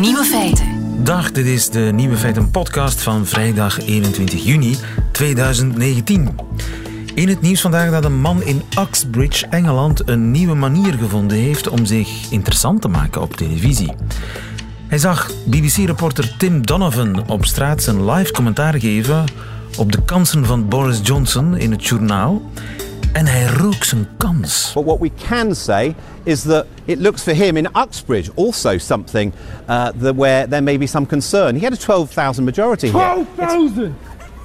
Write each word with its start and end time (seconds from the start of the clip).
Nieuwe 0.00 0.24
feiten. 0.24 0.66
Dag, 1.04 1.32
dit 1.32 1.46
is 1.46 1.70
de 1.70 1.80
Nieuwe 1.80 2.16
Feiten 2.16 2.50
podcast 2.50 3.00
van 3.00 3.26
vrijdag 3.26 3.80
21 3.80 4.44
juni 4.44 4.76
2019. 5.12 6.38
In 7.14 7.28
het 7.28 7.40
nieuws 7.40 7.60
vandaag 7.60 7.90
dat 7.90 8.04
een 8.04 8.20
man 8.20 8.42
in 8.42 8.62
Uxbridge, 8.78 9.46
Engeland, 9.46 10.08
een 10.08 10.30
nieuwe 10.30 10.54
manier 10.54 10.92
gevonden 10.92 11.38
heeft 11.38 11.68
om 11.68 11.86
zich 11.86 12.30
interessant 12.30 12.80
te 12.80 12.88
maken 12.88 13.22
op 13.22 13.36
televisie. 13.36 13.92
Hij 14.86 14.98
zag 14.98 15.30
BBC-reporter 15.44 16.36
Tim 16.38 16.66
Donovan 16.66 17.28
op 17.28 17.44
straat 17.44 17.82
zijn 17.82 18.10
live 18.10 18.32
commentaar 18.32 18.80
geven 18.80 19.24
op 19.76 19.92
de 19.92 20.02
kansen 20.04 20.44
van 20.44 20.68
Boris 20.68 21.00
Johnson 21.02 21.56
in 21.56 21.70
het 21.70 21.86
journaal. 21.86 22.42
En 23.16 23.26
hij 23.26 23.46
rook 23.46 23.84
zijn 23.84 24.08
kans. 24.16 24.70
But 24.74 24.84
what 24.84 24.98
we 24.98 25.10
can 25.28 25.54
say 25.54 25.94
is 26.22 26.42
that 26.42 26.66
it 26.84 26.98
looks 26.98 27.22
for 27.22 27.32
him 27.32 27.56
in 27.56 27.68
Uxbridge 27.76 28.30
also 28.34 28.78
something 28.78 29.32
uh, 29.68 29.88
that 30.00 30.14
where 30.14 30.48
there 30.48 30.62
may 30.62 30.78
be 30.78 30.86
some 30.86 31.06
concern. 31.06 31.54
He 31.54 31.64
had 31.64 31.72
a 31.72 31.76
12,000 31.76 32.44
majority 32.44 32.86
here. 32.86 33.24
12,000! 33.36 33.94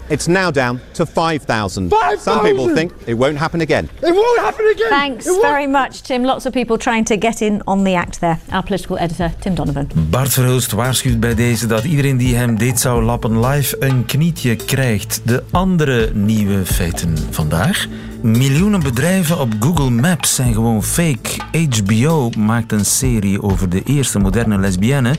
It's 0.09 0.27
now 0.27 0.51
down 0.51 0.79
to 0.93 1.05
5,000. 1.05 1.89
5,000! 1.89 2.19
Some 2.19 2.45
people 2.45 2.75
think 2.75 2.91
it 3.05 3.17
won't 3.17 3.37
happen 3.37 3.61
again. 3.61 3.89
It 4.01 4.13
won't 4.13 4.39
happen 4.39 4.65
again! 4.65 4.89
Thanks 4.89 5.25
very 5.41 5.67
much, 5.67 6.01
Tim. 6.01 6.23
Lots 6.23 6.45
of 6.45 6.53
people 6.53 6.77
trying 6.77 7.05
to 7.05 7.17
get 7.17 7.41
in 7.41 7.61
on 7.65 7.83
the 7.83 7.95
act 7.95 8.19
there. 8.19 8.37
Our 8.51 8.63
political 8.63 8.97
editor, 8.97 9.33
Tim 9.39 9.55
Donovan. 9.55 9.89
Bart 10.09 10.29
Verhulst 10.29 10.71
waarschuwt 10.71 11.19
bij 11.19 11.35
deze 11.35 11.67
dat 11.67 11.83
iedereen 11.83 12.17
die 12.17 12.35
hem 12.35 12.57
dit 12.57 12.79
zou 12.79 13.03
lappen 13.03 13.39
live 13.39 13.75
een 13.79 14.05
knietje 14.05 14.55
krijgt. 14.55 15.21
De 15.25 15.43
andere 15.51 16.11
nieuwe 16.13 16.65
feiten 16.65 17.17
vandaag. 17.29 17.87
Miljoenen 18.21 18.79
bedrijven 18.79 19.39
op 19.39 19.53
Google 19.59 19.89
Maps 19.89 20.35
zijn 20.35 20.53
gewoon 20.53 20.83
fake. 20.83 21.29
HBO 21.69 22.29
maakt 22.37 22.71
een 22.71 22.85
serie 22.85 23.41
over 23.41 23.69
de 23.69 23.83
eerste 23.83 24.19
moderne 24.19 24.57
lesbienne. 24.57 25.15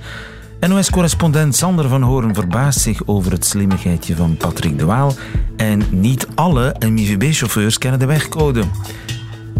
NOS-correspondent 0.60 1.56
Sander 1.56 1.88
van 1.88 2.02
Horen 2.02 2.34
verbaast 2.34 2.80
zich 2.80 3.02
over 3.06 3.32
het 3.32 3.44
slimmigheidje 3.44 4.16
van 4.16 4.36
Patrick 4.36 4.78
de 4.78 4.84
Waal. 4.84 5.14
En 5.56 5.82
niet 5.90 6.26
alle 6.34 6.76
MIVB-chauffeurs 6.88 7.78
kennen 7.78 8.00
de 8.00 8.06
wegcode. 8.06 8.62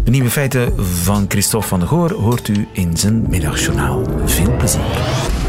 De 0.03 0.11
nieuwe 0.11 0.29
feiten 0.29 0.85
van 0.85 1.25
Christophe 1.27 1.67
van 1.67 1.79
der 1.79 1.87
Goor 1.87 2.13
hoort 2.13 2.47
u 2.47 2.67
in 2.71 2.97
zijn 2.97 3.29
middagjournaal. 3.29 4.03
Veel 4.25 4.55
plezier. 4.55 5.42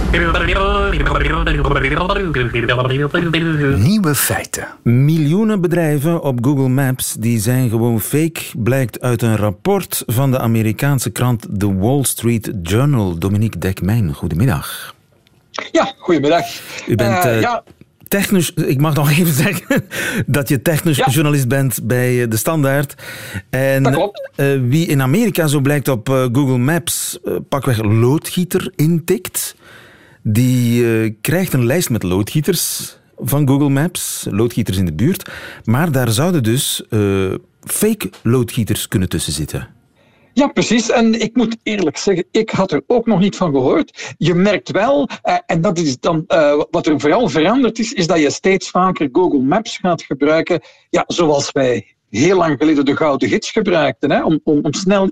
Nieuwe 3.79 4.15
feiten. 4.15 4.67
Miljoenen 4.83 5.61
bedrijven 5.61 6.23
op 6.23 6.45
Google 6.45 6.69
Maps 6.69 7.13
die 7.19 7.39
zijn 7.41 7.69
gewoon 7.71 8.01
fake, 8.01 8.41
blijkt 8.57 9.01
uit 9.01 9.23
een 9.23 9.37
rapport 9.37 10.03
van 10.07 10.31
de 10.31 10.39
Amerikaanse 10.39 11.11
krant 11.11 11.47
The 11.59 11.75
Wall 11.77 12.03
Street 12.05 12.53
Journal. 12.63 13.19
Dominique 13.19 13.59
Dekmijn, 13.59 14.13
goedemiddag. 14.15 14.95
Ja, 15.73 15.93
goedemiddag. 15.99 16.45
U 16.87 16.95
bent 16.95 17.25
Eh, 17.25 17.35
eh, 17.35 17.41
ja, 17.41 17.63
technisch, 18.09 18.51
ik 18.55 18.81
mag 18.81 18.95
nog 18.95 19.11
even 19.19 19.33
zeggen 19.33 19.85
dat 20.27 20.49
je 20.49 20.63
technisch 20.63 20.97
Ja. 20.97 21.07
journalist 21.11 21.49
bent 21.49 21.81
bij 21.83 22.23
eh, 22.23 22.31
De 22.31 22.37
Standaard. 22.37 22.95
En 23.51 23.83
Dat 23.83 23.93
klopt. 23.93 24.31
eh, 24.37 24.47
wie 24.69 24.87
in 24.87 25.03
Amerika, 25.03 25.47
zo 25.47 25.61
blijkt 25.61 25.89
op 25.89 26.09
Google 26.09 26.59
Maps, 26.59 27.19
pakweg 27.49 27.83
loodgieter 27.83 28.73
intikt, 28.77 29.55
die 30.27 30.85
eh, 30.85 31.13
krijgt 31.21 31.53
een 31.53 31.67
lijst 31.67 31.91
met 31.91 32.03
loodgieters 32.03 32.97
van 33.17 33.49
Google 33.49 33.69
Maps, 33.69 34.27
loodgieters 34.31 34.77
in 34.77 34.85
de 34.85 34.93
buurt. 34.93 35.31
Maar 35.65 35.93
daar 35.93 36.11
zouden 36.11 36.43
dus 36.43 36.83
eh, 36.89 37.35
fake 37.61 38.11
loodgieters 38.23 38.89
kunnen 38.89 39.09
tussen 39.09 39.33
zitten. 39.33 39.69
ja, 40.33 40.47
precies. 40.47 40.91
En 40.91 41.21
ik 41.21 41.37
moet 41.37 41.57
eerlijk 41.63 41.97
zeggen, 41.97 42.25
ik 42.31 42.51
had 42.51 42.73
er 42.73 42.83
ook 42.87 43.07
nog 43.07 43.21
niet 43.21 43.37
van 43.37 43.51
gehoord. 43.51 44.15
Je 44.19 44.35
merkt 44.35 44.71
wel, 44.71 45.09
eh, 45.23 45.37
en 45.47 45.61
dat 45.61 45.79
is 45.79 46.01
dan 46.01 46.25
wat 46.71 46.87
er 46.87 47.01
vooral 47.01 47.29
veranderd 47.29 47.79
is, 47.79 47.93
is 47.93 48.07
dat 48.07 48.19
je 48.19 48.31
steeds 48.31 48.71
vaker 48.71 49.09
Google 49.13 49.43
Maps 49.43 49.77
gaat 49.77 50.03
gebruiken, 50.03 50.61
ja, 50.91 51.05
zoals 51.07 51.53
wij 51.53 51.97
heel 52.11 52.37
lang 52.37 52.59
geleden 52.59 52.85
de 52.85 52.97
gouden 52.97 53.29
gids 53.29 53.51
gebruikten, 53.51 54.11
hè, 54.11 54.25
om, 54.25 54.41
om, 54.45 54.59
om 54.63 54.73
snel 54.73 55.11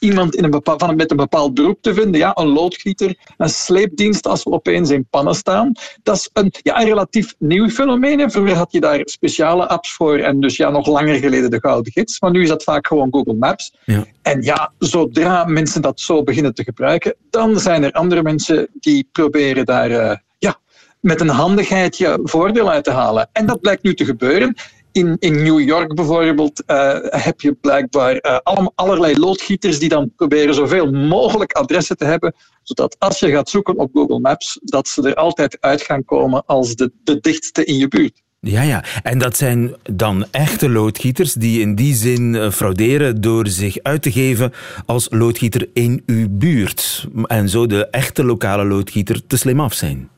iemand 0.00 0.34
in 0.34 0.44
een 0.44 0.60
van, 0.62 0.96
met 0.96 1.10
een 1.10 1.16
bepaald 1.16 1.54
beroep 1.54 1.82
te 1.82 1.94
vinden. 1.94 2.20
Ja, 2.20 2.30
een 2.34 2.48
loodgieter, 2.48 3.16
een 3.36 3.48
sleepdienst 3.48 4.26
als 4.26 4.42
we 4.42 4.50
opeens 4.50 4.90
in 4.90 5.06
pannen 5.10 5.34
staan. 5.34 5.72
Dat 6.02 6.16
is 6.16 6.30
een, 6.32 6.52
ja, 6.62 6.80
een 6.80 6.86
relatief 6.86 7.34
nieuw 7.38 7.68
fenomeen. 7.68 8.30
Vroeger 8.30 8.56
had 8.56 8.72
je 8.72 8.80
daar 8.80 9.00
speciale 9.04 9.68
apps 9.68 9.92
voor 9.92 10.18
en 10.18 10.40
dus 10.40 10.56
ja, 10.56 10.70
nog 10.70 10.86
langer 10.86 11.14
geleden 11.14 11.50
de 11.50 11.60
gouden 11.60 11.92
gids. 11.92 12.20
Maar 12.20 12.30
nu 12.30 12.42
is 12.42 12.48
dat 12.48 12.62
vaak 12.62 12.86
gewoon 12.86 13.08
Google 13.10 13.34
Maps. 13.34 13.74
Ja. 13.84 14.04
En 14.22 14.42
ja, 14.42 14.72
zodra 14.78 15.44
mensen 15.44 15.82
dat 15.82 16.00
zo 16.00 16.22
beginnen 16.22 16.54
te 16.54 16.64
gebruiken, 16.64 17.14
dan 17.30 17.60
zijn 17.60 17.82
er 17.82 17.92
andere 17.92 18.22
mensen 18.22 18.68
die 18.74 19.08
proberen 19.12 19.64
daar 19.64 19.90
eh, 19.90 20.16
ja, 20.38 20.58
met 21.00 21.20
een 21.20 21.28
handigheidje 21.28 22.20
voordeel 22.22 22.70
uit 22.70 22.84
te 22.84 22.90
halen. 22.90 23.28
En 23.32 23.46
dat 23.46 23.60
blijkt 23.60 23.82
nu 23.82 23.94
te 23.94 24.04
gebeuren. 24.04 24.54
In, 24.92 25.16
in 25.18 25.42
New 25.42 25.60
York 25.60 25.94
bijvoorbeeld 25.94 26.64
eh, 26.66 26.96
heb 27.02 27.40
je 27.40 27.52
blijkbaar 27.52 28.16
eh, 28.16 28.38
allem- 28.42 28.70
allerlei 28.74 29.18
loodgieters 29.18 29.78
die 29.78 29.88
dan 29.88 30.12
proberen 30.16 30.54
zoveel 30.54 30.90
mogelijk 30.90 31.52
adressen 31.52 31.96
te 31.96 32.04
hebben, 32.04 32.34
zodat 32.62 32.96
als 32.98 33.18
je 33.18 33.30
gaat 33.30 33.50
zoeken 33.50 33.78
op 33.78 33.90
Google 33.92 34.20
Maps, 34.20 34.58
dat 34.62 34.88
ze 34.88 35.02
er 35.02 35.14
altijd 35.14 35.56
uit 35.60 35.82
gaan 35.82 36.04
komen 36.04 36.46
als 36.46 36.74
de, 36.74 36.92
de 37.04 37.20
dichtste 37.20 37.64
in 37.64 37.76
je 37.76 37.88
buurt. 37.88 38.22
Ja, 38.40 38.62
ja. 38.62 38.84
En 39.02 39.18
dat 39.18 39.36
zijn 39.36 39.74
dan 39.82 40.26
echte 40.30 40.68
loodgieters 40.68 41.32
die 41.32 41.60
in 41.60 41.74
die 41.74 41.94
zin 41.94 42.34
eh, 42.34 42.50
frauderen 42.50 43.20
door 43.20 43.46
zich 43.46 43.78
uit 43.82 44.02
te 44.02 44.12
geven 44.12 44.52
als 44.86 45.06
loodgieter 45.10 45.68
in 45.72 46.02
uw 46.06 46.26
buurt. 46.30 47.08
En 47.24 47.48
zo 47.48 47.66
de 47.66 47.86
echte 47.86 48.24
lokale 48.24 48.64
loodgieter 48.64 49.26
te 49.26 49.36
slim 49.36 49.60
af 49.60 49.74
zijn. 49.74 50.08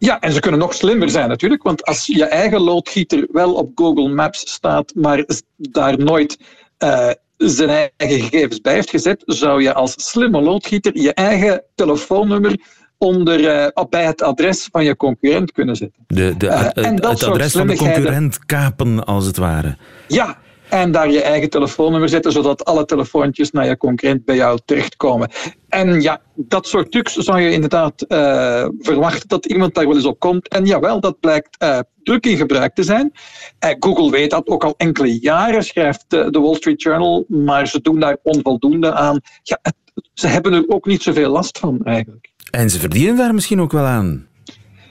Ja, 0.00 0.20
en 0.20 0.32
ze 0.32 0.40
kunnen 0.40 0.60
nog 0.60 0.74
slimmer 0.74 1.10
zijn 1.10 1.28
natuurlijk, 1.28 1.62
want 1.62 1.84
als 1.84 2.06
je 2.06 2.24
eigen 2.24 2.60
loodgieter 2.60 3.26
wel 3.32 3.54
op 3.54 3.70
Google 3.74 4.08
Maps 4.08 4.50
staat, 4.52 4.92
maar 4.94 5.24
daar 5.56 5.98
nooit 5.98 6.38
eh, 6.78 7.10
zijn 7.36 7.90
eigen 7.96 8.20
gegevens 8.20 8.60
bij 8.60 8.72
heeft 8.74 8.90
gezet, 8.90 9.22
zou 9.26 9.62
je 9.62 9.74
als 9.74 9.94
slimme 9.96 10.40
loodgieter 10.40 10.98
je 10.98 11.14
eigen 11.14 11.62
telefoonnummer 11.74 12.60
onder, 12.98 13.46
eh, 13.48 13.84
bij 13.88 14.04
het 14.04 14.22
adres 14.22 14.68
van 14.72 14.84
je 14.84 14.96
concurrent 14.96 15.52
kunnen 15.52 15.76
zetten. 15.76 16.04
De, 16.06 16.34
de, 16.36 16.48
Eh, 16.48 16.62
het- 16.62 16.74
het 16.76 17.04
adres 17.24 17.52
van 17.52 17.66
de 17.66 17.76
concurrent 17.76 18.46
kapen, 18.46 19.04
als 19.04 19.26
het 19.26 19.36
ware. 19.36 19.76
Ja, 20.08 20.38
en 20.70 20.92
daar 20.92 21.10
je 21.10 21.22
eigen 21.22 21.50
telefoonnummer 21.50 22.08
zetten, 22.08 22.32
zodat 22.32 22.64
alle 22.64 22.84
telefoontjes 22.84 23.50
naar 23.50 23.66
je 23.66 23.76
concurrent 23.76 24.24
bij 24.24 24.36
jou 24.36 24.58
terechtkomen. 24.64 25.30
En 25.68 26.00
ja, 26.00 26.20
dat 26.34 26.66
soort 26.66 26.90
trucs 26.90 27.14
zou 27.14 27.40
je 27.40 27.50
inderdaad 27.50 28.02
eh, 28.02 28.66
verwachten 28.78 29.28
dat 29.28 29.46
iemand 29.46 29.74
daar 29.74 29.86
wel 29.86 29.94
eens 29.96 30.04
op 30.04 30.18
komt. 30.18 30.48
En 30.48 30.64
jawel, 30.66 31.00
dat 31.00 31.20
blijkt 31.20 31.56
eh, 31.58 31.78
druk 32.02 32.26
in 32.26 32.36
gebruik 32.36 32.74
te 32.74 32.82
zijn. 32.82 33.12
Eh, 33.58 33.70
Google 33.78 34.10
weet 34.10 34.30
dat 34.30 34.48
ook 34.48 34.64
al 34.64 34.74
enkele 34.76 35.20
jaren, 35.20 35.64
schrijft 35.64 36.04
de 36.10 36.38
Wall 36.40 36.54
Street 36.54 36.82
Journal, 36.82 37.24
maar 37.28 37.66
ze 37.66 37.80
doen 37.80 38.00
daar 38.00 38.16
onvoldoende 38.22 38.92
aan. 38.92 39.20
Ja, 39.42 39.58
het- 39.62 39.74
ze 40.14 40.26
hebben 40.26 40.52
er 40.52 40.64
ook 40.68 40.86
niet 40.86 41.02
zoveel 41.02 41.30
last 41.30 41.58
van 41.58 41.80
eigenlijk. 41.84 42.30
En 42.50 42.70
ze 42.70 42.78
verdienen 42.78 43.16
daar 43.16 43.34
misschien 43.34 43.60
ook 43.60 43.72
wel 43.72 43.84
aan. 43.84 44.28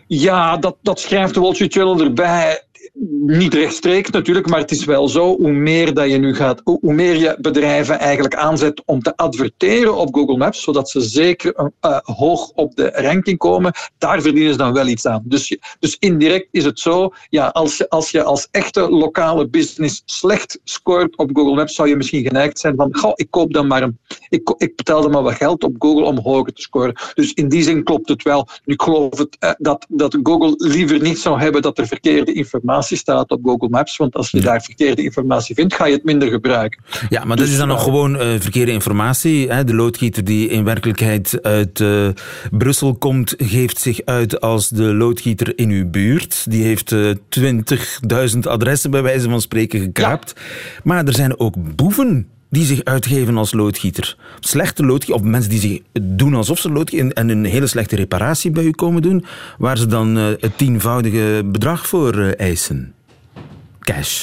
Ja, 0.08 0.58
dat, 0.58 0.78
dat 0.82 1.00
schrijft 1.00 1.34
de 1.34 1.40
Wall 1.40 1.54
Street 1.54 1.74
Journal 1.74 2.00
erbij. 2.06 2.64
Niet 3.26 3.54
rechtstreeks 3.54 4.10
natuurlijk, 4.10 4.48
maar 4.48 4.60
het 4.60 4.72
is 4.72 4.86
wel 4.86 5.08
zo. 5.08 5.36
Hoe 5.36 5.52
meer, 5.52 5.94
dat 5.94 6.10
je 6.10 6.18
nu 6.18 6.36
gaat, 6.36 6.62
hoe 6.64 6.94
meer 6.94 7.16
je 7.16 7.38
bedrijven 7.42 8.00
eigenlijk 8.00 8.36
aanzet 8.36 8.82
om 8.86 9.02
te 9.02 9.18
adverteren 9.18 9.96
op 9.96 10.16
Google 10.16 10.38
Maps, 10.38 10.62
zodat 10.62 10.90
ze 10.90 11.02
zeker 11.02 11.72
eh, 11.80 11.98
hoog 12.02 12.52
op 12.56 12.76
de 12.76 12.92
ranking 12.92 13.38
komen, 13.38 13.74
daar 13.98 14.22
verdienen 14.22 14.52
ze 14.52 14.58
dan 14.58 14.74
wel 14.74 14.88
iets 14.88 15.06
aan. 15.06 15.22
Dus, 15.26 15.58
dus 15.80 15.98
indirect 16.00 16.48
is 16.52 16.66
het 16.66 16.80
zo, 16.80 17.10
ja, 17.30 17.48
als, 17.48 17.78
je, 17.78 17.90
als 17.90 18.12
je 18.12 18.24
als 18.24 18.48
echte 18.52 18.90
lokale 18.90 19.48
business 19.48 20.02
slecht 20.06 20.60
scoort 20.64 21.18
op 21.18 21.30
Google 21.34 21.56
Maps, 21.56 21.76
zou 21.76 21.90
je 21.90 21.96
misschien 21.96 22.24
geneigd 22.24 22.60
zijn 22.60 22.76
van, 22.76 22.96
goh, 22.96 23.12
ik 23.16 23.28
koop 23.30 23.54
dan 23.54 23.68
maar 23.68 23.84
een, 23.84 24.00
ik, 24.30 24.54
ik 24.58 24.76
betaal 24.76 25.02
dan 25.02 25.12
maar 25.12 25.24
wat 25.24 25.34
geld 25.34 25.64
op 25.64 25.76
Google 25.80 26.06
om 26.06 26.20
hoger 26.20 26.54
te 26.54 26.62
scoren. 26.62 26.96
Dus 27.14 27.34
in 27.34 27.50
die 27.50 27.64
zin 27.64 27.84
klopt 27.84 28.10
het 28.10 28.24
wel. 28.24 28.48
Nu, 28.66 28.74
ik 28.74 28.82
geloof 28.82 29.18
het, 29.18 29.36
eh, 29.40 29.52
dat, 29.58 29.86
dat 29.90 30.18
Google 30.24 30.54
liever 30.58 31.02
niet 31.02 31.20
zou 31.20 31.40
hebben 31.40 31.62
dat 31.62 31.78
er 31.78 31.88
verkeerde 31.88 32.34
informatie 32.34 32.78
staat 32.82 33.32
op 33.32 33.40
Google 33.44 33.70
Maps, 33.70 33.98
want 33.98 34.16
als 34.16 34.32
je 34.32 34.42
daar 34.42 34.62
verkeerde 34.62 35.04
informatie 35.04 35.56
vindt, 35.56 35.74
ga 35.74 35.86
je 35.86 35.94
het 35.94 36.04
minder 36.04 36.30
gebruiken. 36.30 36.84
Ja, 37.10 37.20
maar 37.20 37.38
dat 37.38 37.46
Dus, 37.46 37.50
is 37.50 37.58
dan 37.58 37.68
nog 37.68 37.84
gewoon 37.84 38.18
eh, 38.18 38.28
verkeerde 38.40 38.72
informatie. 38.72 39.52
Hè? 39.52 39.64
De 39.64 39.74
loodgieter 39.76 40.24
die 40.24 40.50
in 40.50 40.64
werkelijkheid 40.64 41.40
uit 41.42 41.80
eh, 41.80 42.08
Brussel 42.52 42.96
komt, 42.96 43.34
geeft 43.38 43.78
zich 43.78 44.02
uit 44.06 44.42
als 44.42 44.70
de 44.70 44.84
loodgieter 44.84 45.58
in 45.58 45.70
uw 45.70 45.90
buurt. 45.90 46.46
Die 46.50 46.64
heeft 46.64 46.92
eh 46.92 47.12
20.000 48.34 48.40
adressen 48.40 48.92
bij 48.92 49.02
wijze 49.02 49.30
van 49.30 49.42
spreken 49.42 49.80
gekaapt. 49.80 50.34
Maar 50.84 51.06
er 51.06 51.14
zijn 51.14 51.40
ook 51.40 51.76
boeven 51.76 52.28
die 52.50 52.66
zich 52.66 52.84
uitgeven 52.84 53.38
als 53.38 53.54
loodgieter. 53.54 54.18
Slechte 54.40 54.86
loodgieter, 54.86 55.22
of 55.22 55.28
mensen 55.28 55.50
die 55.50 55.60
zich 55.60 55.80
doen 56.02 56.34
alsof 56.34 56.60
ze 56.60 56.72
loodgieter 56.72 57.14
en 57.14 57.30
een 57.30 57.46
hele 57.46 57.68
slechte 57.68 57.96
reparatie 57.96 58.52
bij 58.52 58.64
u 58.64 58.72
komen 58.72 59.02
doen, 59.02 59.26
waar 59.58 59.78
ze 59.78 59.86
dan 59.86 60.18
eh, 60.18 60.26
het 60.40 60.58
tienvoudige 60.58 61.42
bedrag 61.46 61.88
voor 61.88 62.18
eh, 62.18 62.40
eisen. 62.40 62.94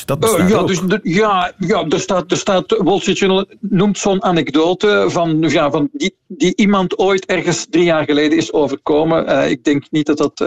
Dat 0.04 0.20
bestaat 0.20 0.48
ja, 0.48 0.56
ook. 0.56 0.68
Dus, 0.68 0.80
ja, 1.02 1.52
ja, 1.58 1.84
er 1.88 2.00
staat, 2.00 2.30
er 2.30 2.36
staat 2.36 2.76
Wall 2.78 3.00
Street 3.00 3.18
Journal 3.18 3.46
noemt 3.60 3.98
zo'n 3.98 4.22
anekdote 4.22 5.04
van, 5.08 5.40
ja, 5.40 5.70
van 5.70 5.88
die, 5.92 6.16
die 6.26 6.52
iemand 6.56 6.98
ooit 6.98 7.26
ergens 7.26 7.66
drie 7.70 7.84
jaar 7.84 8.04
geleden 8.04 8.38
is 8.38 8.52
overkomen. 8.52 9.50
ik, 9.50 9.64
denk 9.64 9.84
niet 9.90 10.06
dat 10.06 10.16
dat, 10.16 10.40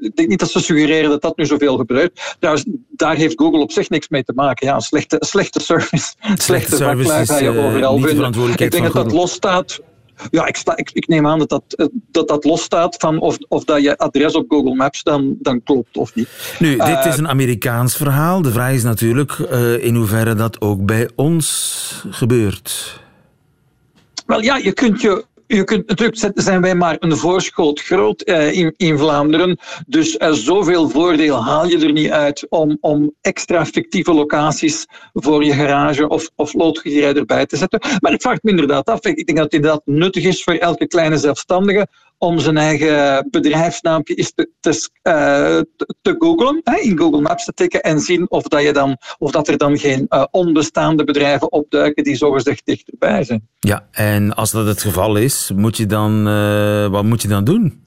ik 0.00 0.16
denk 0.16 0.28
niet 0.28 0.38
dat 0.38 0.50
ze 0.50 0.60
suggereren 0.60 1.10
dat 1.10 1.22
dat 1.22 1.36
nu 1.36 1.46
zoveel 1.46 1.76
gebeurt. 1.76 2.36
Trouwens, 2.38 2.66
daar 2.90 3.16
heeft 3.16 3.40
Google 3.40 3.60
op 3.60 3.72
zich 3.72 3.88
niks 3.88 4.08
mee 4.08 4.24
te 4.24 4.32
maken. 4.34 4.66
Ja, 4.66 4.80
slechte, 4.80 5.16
slechte 5.20 5.60
service, 5.60 6.14
slechte, 6.34 6.76
service 6.76 7.44
je 7.44 7.48
overal 7.48 7.98
vinden. 7.98 8.50
Ik 8.56 8.70
denk 8.70 8.84
dat 8.84 8.92
dat 8.92 9.12
losstaat 9.12 9.80
ja, 10.30 10.46
ik, 10.46 10.56
sta, 10.56 10.76
ik, 10.76 10.90
ik, 10.92 11.08
neem 11.08 11.26
aan 11.26 11.38
dat 11.38 11.48
dat, 11.48 11.62
eh, 11.68 11.86
dat, 12.10 12.28
dat 12.28 12.44
losstaat 12.44 12.96
van 12.98 13.20
of, 13.20 13.36
of 13.48 13.64
dat 13.64 13.82
je 13.82 13.98
adres 13.98 14.34
op 14.34 14.44
Google 14.48 14.74
Maps 14.74 15.02
dan, 15.02 15.36
dan 15.38 15.62
klopt 15.62 15.96
of 15.96 16.14
niet. 16.14 16.28
Nu, 16.58 16.70
dit 16.76 17.04
is 17.04 17.12
eh, 17.12 17.16
een 17.16 17.28
Amerikaans 17.28 17.96
verhaal. 17.96 18.42
De 18.42 18.52
vraag 18.52 18.72
is 18.72 18.82
natuurlijk 18.82 19.38
uh, 19.38 19.84
in 19.84 19.94
hoeverre 19.94 20.34
dat 20.34 20.60
ook 20.60 20.84
bij 20.84 21.10
ons 21.14 22.04
gebeurt. 22.10 23.00
Wel 24.26 24.42
ja, 24.42 24.56
je 24.56 24.72
kunt 24.72 25.00
je 25.00 25.24
je 25.46 25.64
kunt, 25.64 25.86
natuurlijk 25.86 26.32
zijn 26.34 26.60
wij 26.60 26.74
maar 26.74 26.96
een 26.98 27.16
voorschot 27.16 27.80
groot 27.80 28.20
eh, 28.20 28.52
in, 28.52 28.74
in 28.76 28.98
Vlaanderen. 28.98 29.58
Dus 29.86 30.16
uh, 30.16 30.32
zoveel 30.32 30.88
voordeel 30.88 31.44
haal 31.44 31.66
je 31.66 31.78
er 31.78 31.92
niet 31.92 32.10
uit 32.10 32.46
om, 32.48 32.78
om 32.80 33.14
extra 33.20 33.66
fictieve 33.66 34.12
locaties 34.12 34.86
voor 35.12 35.44
je 35.44 35.52
garage 35.52 36.08
of, 36.08 36.30
of 36.34 36.52
loodgieterij 36.54 37.14
erbij 37.14 37.46
te 37.46 37.56
zetten. 37.56 37.80
Maar 38.00 38.12
ik 38.12 38.22
vraag 38.22 38.42
me 38.42 38.50
inderdaad 38.50 38.86
af. 38.86 39.04
Ik 39.04 39.26
denk 39.26 39.38
dat 39.38 39.44
het 39.44 39.54
inderdaad 39.54 39.82
nuttig 39.84 40.24
is 40.24 40.42
voor 40.42 40.54
elke 40.54 40.86
kleine 40.86 41.16
zelfstandige 41.16 41.86
om 42.18 42.38
zijn 42.38 42.56
eigen 42.56 43.28
bedrijfsnaampje 43.30 44.14
eens 44.14 44.32
te, 44.34 44.50
te, 44.60 44.70
uh, 44.70 45.92
te 46.02 46.14
googlen, 46.18 46.60
hè, 46.64 46.76
in 46.76 46.98
Google 46.98 47.20
Maps 47.20 47.44
te 47.44 47.52
tikken 47.52 47.82
en 47.82 48.00
zien 48.00 48.30
of, 48.30 48.42
dat, 48.42 48.62
je 48.62 48.72
dan, 48.72 48.96
of 49.18 49.30
dat 49.30 49.48
er 49.48 49.56
dan 49.56 49.78
geen 49.78 50.06
uh, 50.08 50.24
onbestaande 50.30 51.04
bedrijven 51.04 51.52
opduiken 51.52 52.04
die 52.04 52.16
zogezegd 52.16 52.62
dichterbij 52.66 53.24
zijn. 53.24 53.48
Ja, 53.60 53.86
en 53.90 54.34
als 54.34 54.50
dat 54.50 54.66
het 54.66 54.82
geval 54.82 55.16
is, 55.16 55.50
moet 55.54 55.76
je 55.76 55.86
dan, 55.86 56.28
uh, 56.28 56.86
wat 56.86 57.04
moet 57.04 57.22
je 57.22 57.28
dan 57.28 57.44
doen? 57.44 57.82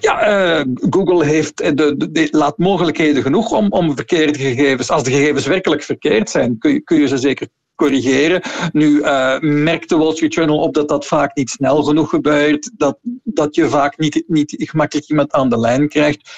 Ja, 0.00 0.64
Google 0.90 1.24
heeft 1.24 1.56
de, 1.56 1.74
de, 1.96 2.10
de, 2.10 2.28
laat 2.30 2.58
mogelijkheden 2.58 3.22
genoeg 3.22 3.50
om, 3.52 3.72
om 3.72 3.96
verkeerde 3.96 4.38
gegevens. 4.38 4.90
Als 4.90 5.02
de 5.02 5.10
gegevens 5.10 5.46
werkelijk 5.46 5.82
verkeerd 5.82 6.30
zijn, 6.30 6.58
kun 6.58 6.72
je, 6.72 6.80
kun 6.80 7.00
je 7.00 7.08
ze 7.08 7.18
zeker 7.18 7.48
corrigeren. 7.80 8.40
Nu 8.72 8.88
uh, 8.98 9.38
merkt 9.40 9.88
de 9.88 9.96
Wall 9.96 10.12
Street 10.12 10.34
Journal 10.34 10.58
op 10.58 10.74
dat 10.74 10.88
dat 10.88 11.06
vaak 11.06 11.36
niet 11.36 11.50
snel 11.50 11.82
genoeg 11.82 12.10
gebeurt, 12.10 12.70
dat, 12.76 12.98
dat 13.24 13.54
je 13.54 13.68
vaak 13.68 13.98
niet, 13.98 14.24
niet 14.26 14.54
gemakkelijk 14.56 15.08
iemand 15.08 15.32
aan 15.32 15.48
de 15.48 15.58
lijn 15.58 15.88
krijgt. 15.88 16.30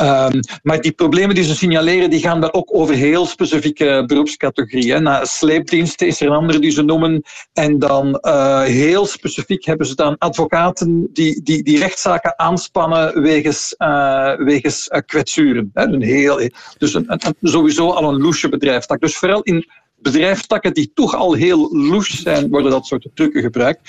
Um, 0.00 0.40
maar 0.62 0.80
die 0.80 0.92
problemen 0.92 1.34
die 1.34 1.44
ze 1.44 1.54
signaleren, 1.54 2.10
die 2.10 2.20
gaan 2.20 2.40
dan 2.40 2.52
ook 2.52 2.74
over 2.74 2.94
heel 2.94 3.26
specifieke 3.26 4.04
beroepscategorieën. 4.06 5.02
Na 5.02 5.24
sleepdiensten 5.24 6.06
is 6.06 6.20
er 6.20 6.26
een 6.26 6.32
andere 6.32 6.58
die 6.58 6.70
ze 6.70 6.82
noemen. 6.82 7.22
En 7.52 7.78
dan 7.78 8.18
uh, 8.22 8.62
heel 8.62 9.06
specifiek 9.06 9.64
hebben 9.64 9.86
ze 9.86 9.94
dan 9.94 10.18
advocaten 10.18 11.08
die, 11.12 11.42
die, 11.42 11.62
die 11.62 11.78
rechtszaken 11.78 12.38
aanspannen 12.38 13.22
wegens, 13.22 13.74
uh, 13.78 14.34
wegens 14.36 14.90
kwetsuren. 15.06 15.70
Een 15.74 16.02
heel, 16.02 16.50
dus 16.78 16.94
een, 16.94 17.04
een, 17.06 17.36
sowieso 17.42 17.90
al 17.90 18.08
een 18.08 18.20
loesje 18.20 18.48
bedrijfstak. 18.48 19.00
Dus 19.00 19.16
vooral 19.16 19.42
in 19.42 19.68
bedrijfstakken 19.98 20.74
die 20.74 20.90
toch 20.94 21.14
al 21.14 21.32
heel 21.32 21.76
loes 21.76 22.22
zijn, 22.22 22.48
worden 22.50 22.70
dat 22.70 22.86
soort 22.86 23.08
trucken 23.14 23.42
gebruikt. 23.42 23.80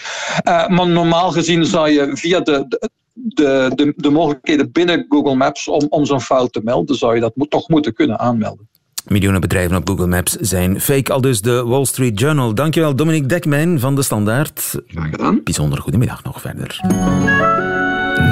Uh, 0.48 0.68
maar 0.68 0.88
normaal 0.88 1.32
gezien 1.32 1.66
zou 1.66 1.90
je 1.90 2.18
via 2.18 2.40
de, 2.40 2.66
de 2.68 2.90
de, 3.20 3.72
de, 3.76 3.94
de, 3.96 4.10
mogelijkheden 4.10 4.72
binnen 4.72 5.06
Google 5.10 5.36
Maps 5.36 5.68
om, 5.68 5.86
om 5.90 6.06
zo'n 6.06 6.22
fout 6.22 6.54
te 6.54 6.62
melden, 6.64 6.96
zou 6.96 7.16
je 7.16 7.22
dat 7.22 7.36
moet, 7.36 7.50
toch 7.50 7.70
moeten 7.70 7.94
kunnen 7.94 8.20
aanmelden. 8.20 8.68
Miljoenen 9.08 9.42
bedrijven 9.42 9.78
op 9.78 9.88
Google 9.90 10.08
Maps 10.08 10.32
zijn 10.32 10.82
fake, 10.82 11.14
al 11.14 11.22
dus 11.22 11.42
de 11.42 11.64
Wall 11.64 11.86
Street 11.86 12.20
Journal. 12.20 12.56
Dankjewel 12.56 12.96
Dominique 12.96 13.28
Dekmijn 13.28 13.80
van 13.80 13.96
De 13.96 14.02
Standaard. 14.02 14.76
Graag 14.88 15.10
gedaan. 15.10 15.42
Bijzonder 15.44 15.82
goedemiddag 15.82 16.24
nog 16.24 16.42
verder. 16.42 16.80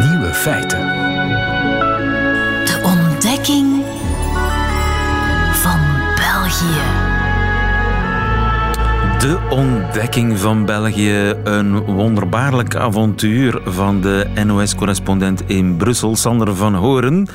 Nieuwe 0.09 0.31
feiten. 0.33 0.79
De 2.65 2.79
ontdekking 2.83 3.83
van 5.53 5.79
België. 6.15 6.94
De 9.25 9.47
ontdekking 9.49 10.39
van 10.39 10.65
België. 10.65 11.33
Een 11.43 11.79
wonderbaarlijk 11.79 12.75
avontuur 12.75 13.61
van 13.65 14.01
de 14.01 14.27
NOS-correspondent 14.45 15.41
in 15.45 15.77
Brussel, 15.77 16.15
Sander 16.15 16.55
van 16.55 16.75
Horen. 16.75 17.27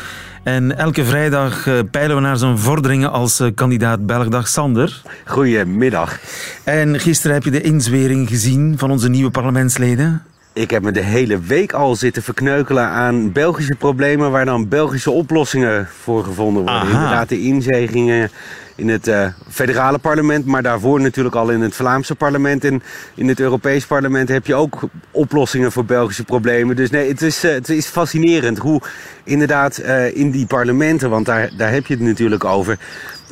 En 0.42 0.78
elke 0.78 1.04
vrijdag 1.04 1.66
eh, 1.66 1.78
peilen 1.90 2.16
we 2.16 2.22
naar 2.22 2.36
zijn 2.36 2.58
vorderingen 2.58 3.10
als 3.10 3.40
eh, 3.40 3.48
kandidaat 3.54 4.06
Belgdag. 4.06 4.48
Sander. 4.48 5.02
Goedemiddag. 5.26 6.18
En 6.64 7.00
gisteren 7.00 7.34
heb 7.34 7.44
je 7.44 7.50
de 7.50 7.60
inzwering 7.60 8.28
gezien 8.28 8.78
van 8.78 8.90
onze 8.90 9.08
nieuwe 9.08 9.30
parlementsleden. 9.30 10.22
Ik 10.52 10.70
heb 10.70 10.82
me 10.82 10.92
de 10.92 11.02
hele 11.02 11.40
week 11.40 11.72
al 11.72 11.96
zitten 11.96 12.22
verkneukelen 12.22 12.86
aan 12.86 13.32
Belgische 13.32 13.74
problemen 13.78 14.30
waar 14.30 14.44
dan 14.44 14.68
Belgische 14.68 15.10
oplossingen 15.10 15.88
voor 16.00 16.24
gevonden 16.24 16.62
worden. 16.62 16.80
Aha. 16.80 16.94
Inderdaad, 16.94 17.28
de 17.28 17.40
inzegingen 17.40 18.30
in 18.74 18.88
het 18.88 19.08
uh, 19.08 19.26
federale 19.48 19.98
parlement, 19.98 20.46
maar 20.46 20.62
daarvoor 20.62 21.00
natuurlijk 21.00 21.34
al 21.34 21.50
in 21.50 21.60
het 21.60 21.74
Vlaamse 21.74 22.14
parlement. 22.14 22.64
En 22.64 22.82
in 23.14 23.28
het 23.28 23.40
Europees 23.40 23.86
parlement 23.86 24.28
heb 24.28 24.46
je 24.46 24.54
ook 24.54 24.80
oplossingen 25.10 25.72
voor 25.72 25.84
Belgische 25.84 26.24
problemen. 26.24 26.76
Dus 26.76 26.90
nee, 26.90 27.08
het 27.08 27.22
is, 27.22 27.44
uh, 27.44 27.50
het 27.50 27.68
is 27.68 27.86
fascinerend 27.86 28.58
hoe 28.58 28.80
inderdaad 29.24 29.80
uh, 29.80 30.16
in 30.16 30.30
die 30.30 30.46
parlementen, 30.46 31.10
want 31.10 31.26
daar, 31.26 31.50
daar 31.56 31.72
heb 31.72 31.86
je 31.86 31.94
het 31.94 32.02
natuurlijk 32.02 32.44
over 32.44 32.78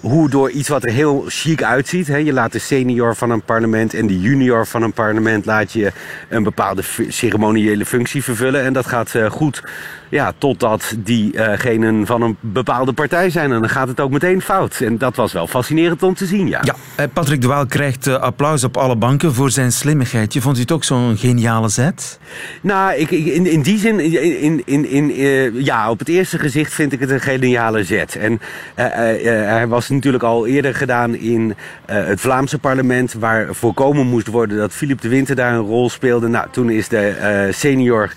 hoe 0.00 0.30
door 0.30 0.50
iets 0.50 0.68
wat 0.68 0.84
er 0.84 0.92
heel 0.92 1.24
chic 1.28 1.62
uitziet. 1.62 2.06
Hè, 2.06 2.16
je 2.16 2.32
laat 2.32 2.52
de 2.52 2.58
senior 2.58 3.16
van 3.16 3.30
een 3.30 3.42
parlement 3.42 3.94
en 3.94 4.06
de 4.06 4.20
junior 4.20 4.66
van 4.66 4.82
een 4.82 4.92
parlement 4.92 5.46
laat 5.46 5.72
je 5.72 5.92
een 6.28 6.42
bepaalde 6.42 6.82
ceremoniële 7.08 7.86
functie 7.86 8.22
vervullen. 8.22 8.64
En 8.64 8.72
dat 8.72 8.86
gaat 8.86 9.14
uh, 9.14 9.30
goed 9.30 9.62
ja, 10.08 10.32
totdat 10.38 10.94
diegenen 10.98 12.06
van 12.06 12.22
een 12.22 12.36
bepaalde 12.40 12.92
partij 12.92 13.30
zijn. 13.30 13.52
En 13.52 13.60
dan 13.60 13.68
gaat 13.68 13.88
het 13.88 14.00
ook 14.00 14.10
meteen 14.10 14.42
fout. 14.42 14.80
En 14.80 14.98
dat 14.98 15.16
was 15.16 15.32
wel 15.32 15.46
fascinerend 15.46 16.02
om 16.02 16.14
te 16.14 16.26
zien, 16.26 16.48
ja. 16.48 16.60
ja 16.62 17.08
Patrick 17.08 17.40
de 17.40 17.46
Waal 17.46 17.66
krijgt 17.66 18.06
uh, 18.06 18.14
applaus 18.14 18.64
op 18.64 18.76
alle 18.76 18.96
banken 18.96 19.34
voor 19.34 19.50
zijn 19.50 19.72
slimmigheid. 19.72 20.32
Je 20.32 20.40
vond 20.40 20.56
u 20.56 20.60
het 20.60 20.72
ook 20.72 20.84
zo'n 20.84 21.16
geniale 21.16 21.68
zet? 21.68 22.18
Nou, 22.60 22.94
ik, 22.94 23.10
in, 23.10 23.46
in 23.46 23.62
die 23.62 23.78
zin, 23.78 24.00
in, 24.40 24.62
in, 24.64 24.90
in, 24.90 25.64
ja, 25.64 25.90
op 25.90 25.98
het 25.98 26.08
eerste 26.08 26.38
gezicht 26.38 26.74
vind 26.74 26.92
ik 26.92 27.00
het 27.00 27.10
een 27.10 27.20
geniale 27.20 27.84
zet. 27.84 28.16
En 28.16 28.40
hij 28.74 29.66
was 29.66 29.87
natuurlijk 29.88 30.24
al 30.24 30.46
eerder 30.46 30.74
gedaan 30.74 31.14
in 31.14 31.54
het 31.86 32.20
Vlaamse 32.20 32.58
parlement... 32.58 33.12
waar 33.12 33.54
voorkomen 33.54 34.06
moest 34.06 34.26
worden 34.26 34.56
dat 34.56 34.72
Philip 34.72 35.00
de 35.00 35.08
Winter 35.08 35.36
daar 35.36 35.52
een 35.52 35.66
rol 35.66 35.90
speelde. 35.90 36.28
Nou, 36.28 36.46
toen 36.50 36.70
is 36.70 36.88
de 36.88 37.48
senior 37.50 38.12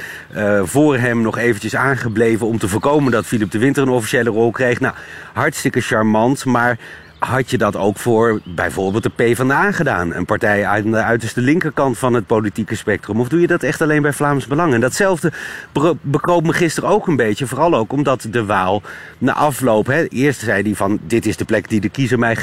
voor 0.64 0.98
hem 0.98 1.22
nog 1.22 1.38
eventjes 1.38 1.76
aangebleven 1.76 2.48
om 2.48 2.58
te 2.58 2.68
voorkomen 2.68 3.12
dat 3.12 3.26
Philip 3.26 3.52
de 3.52 3.60
Winter 3.60 3.84
een 3.84 3.90
officiële 3.90 4.30
rol 4.30 4.52
kreeg. 4.52 4.80
Nou, 4.80 4.94
hartstikke 5.34 5.82
charmant, 5.82 6.46
maar 6.46 6.78
had 7.26 7.50
je 7.50 7.58
dat 7.58 7.76
ook 7.76 7.98
voor 7.98 8.42
bijvoorbeeld 8.44 9.04
de 9.04 9.10
PvdA 9.10 9.72
gedaan? 9.72 10.14
Een 10.14 10.26
partij 10.26 10.66
uit 10.66 10.84
de 10.84 10.96
uiterste 10.96 11.42
linkerkant 11.42 11.98
van 11.98 12.14
het 12.14 12.26
politieke 12.26 12.76
spectrum? 12.76 13.20
Of 13.20 13.28
doe 13.30 13.42
je 13.42 13.48
dat 13.48 13.64
echt 13.64 13.82
alleen 13.82 14.02
bij 14.02 14.14
Vlaams 14.14 14.48
Belang? 14.48 14.74
En 14.74 14.80
datzelfde 14.80 15.32
bekroop 16.02 16.46
me 16.46 16.54
gisteren 16.54 16.90
ook 16.90 17.08
een 17.08 17.16
beetje. 17.16 17.48
Vooral 17.48 17.76
ook 17.76 17.94
omdat 17.94 18.28
de 18.30 18.46
Waal 18.46 18.82
na 19.18 19.34
afloop... 19.34 19.88
Hè, 19.88 20.08
eerst 20.08 20.40
zei 20.40 20.64
hij 20.64 20.76
van 20.76 21.00
dit 21.08 21.26
is 21.26 21.38
de 21.38 21.46
plek 21.46 21.70
die 21.70 21.82
de 21.82 21.90
kiezer 21.90 22.20
mij 22.20 22.36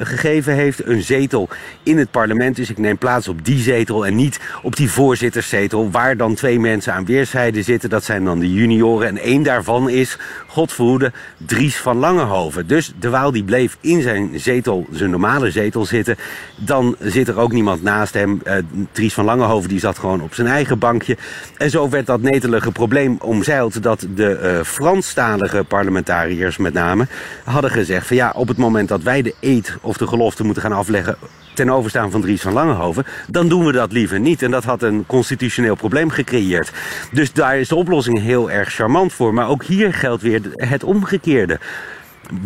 gegeven 0.00 0.54
heeft. 0.54 0.86
Een 0.86 1.02
zetel 1.02 1.48
in 1.82 1.98
het 1.98 2.10
parlement. 2.10 2.56
Dus 2.56 2.70
ik 2.70 2.78
neem 2.78 2.98
plaats 2.98 3.28
op 3.28 3.44
die 3.44 3.58
zetel 3.58 4.06
en 4.06 4.14
niet 4.14 4.40
op 4.62 4.76
die 4.76 4.90
voorzitterszetel... 4.90 5.90
waar 5.90 6.16
dan 6.16 6.34
twee 6.34 6.60
mensen 6.60 6.94
aan 6.94 7.04
weerszijden 7.04 7.64
zitten. 7.64 7.90
Dat 7.90 8.04
zijn 8.04 8.24
dan 8.24 8.38
de 8.38 8.52
junioren. 8.52 9.08
En 9.08 9.18
één 9.18 9.42
daarvan 9.42 9.88
is, 9.88 10.18
godverhoede, 10.46 11.12
Dries 11.36 11.76
van 11.76 11.96
Langehoven. 11.96 12.66
Dus 12.66 12.92
de 12.98 13.10
Waal 13.10 13.32
die 13.32 13.44
bleef 13.44 13.76
in 13.80 14.02
zijn 14.02 14.22
zetel, 14.34 14.86
zijn 14.90 15.10
normale 15.10 15.50
zetel 15.50 15.84
zitten. 15.84 16.16
Dan 16.56 16.96
zit 17.00 17.28
er 17.28 17.38
ook 17.38 17.52
niemand 17.52 17.82
naast 17.82 18.14
hem. 18.14 18.40
Uh, 18.44 18.54
Dries 18.92 19.14
van 19.14 19.24
Langehoven 19.24 19.68
die 19.68 19.78
zat 19.78 19.98
gewoon 19.98 20.22
op 20.22 20.34
zijn 20.34 20.46
eigen 20.46 20.78
bankje. 20.78 21.16
En 21.56 21.70
zo 21.70 21.88
werd 21.88 22.06
dat 22.06 22.20
netelige 22.20 22.72
probleem 22.72 23.16
omzeild 23.20 23.82
dat 23.82 24.06
de 24.14 24.40
uh, 24.42 24.64
Franstalige 24.64 25.64
parlementariërs 25.64 26.56
met 26.56 26.72
name 26.72 27.06
hadden 27.44 27.70
gezegd 27.70 28.06
van 28.06 28.16
ja, 28.16 28.32
op 28.36 28.48
het 28.48 28.56
moment 28.56 28.88
dat 28.88 29.02
wij 29.02 29.22
de 29.22 29.34
eed 29.40 29.76
of 29.80 29.96
de 29.96 30.06
gelofte 30.06 30.44
moeten 30.44 30.62
gaan 30.62 30.72
afleggen 30.72 31.16
ten 31.54 31.70
overstaan 31.70 32.10
van 32.10 32.20
Dries 32.20 32.42
van 32.42 32.52
Langehoven, 32.52 33.04
dan 33.28 33.48
doen 33.48 33.64
we 33.64 33.72
dat 33.72 33.92
liever 33.92 34.20
niet. 34.20 34.42
En 34.42 34.50
dat 34.50 34.64
had 34.64 34.82
een 34.82 35.04
constitutioneel 35.06 35.74
probleem 35.74 36.10
gecreëerd. 36.10 36.72
Dus 37.12 37.32
daar 37.32 37.58
is 37.58 37.68
de 37.68 37.74
oplossing 37.74 38.20
heel 38.20 38.50
erg 38.50 38.74
charmant 38.74 39.12
voor. 39.12 39.34
Maar 39.34 39.48
ook 39.48 39.64
hier 39.64 39.94
geldt 39.94 40.22
weer 40.22 40.40
het 40.56 40.84
omgekeerde. 40.84 41.58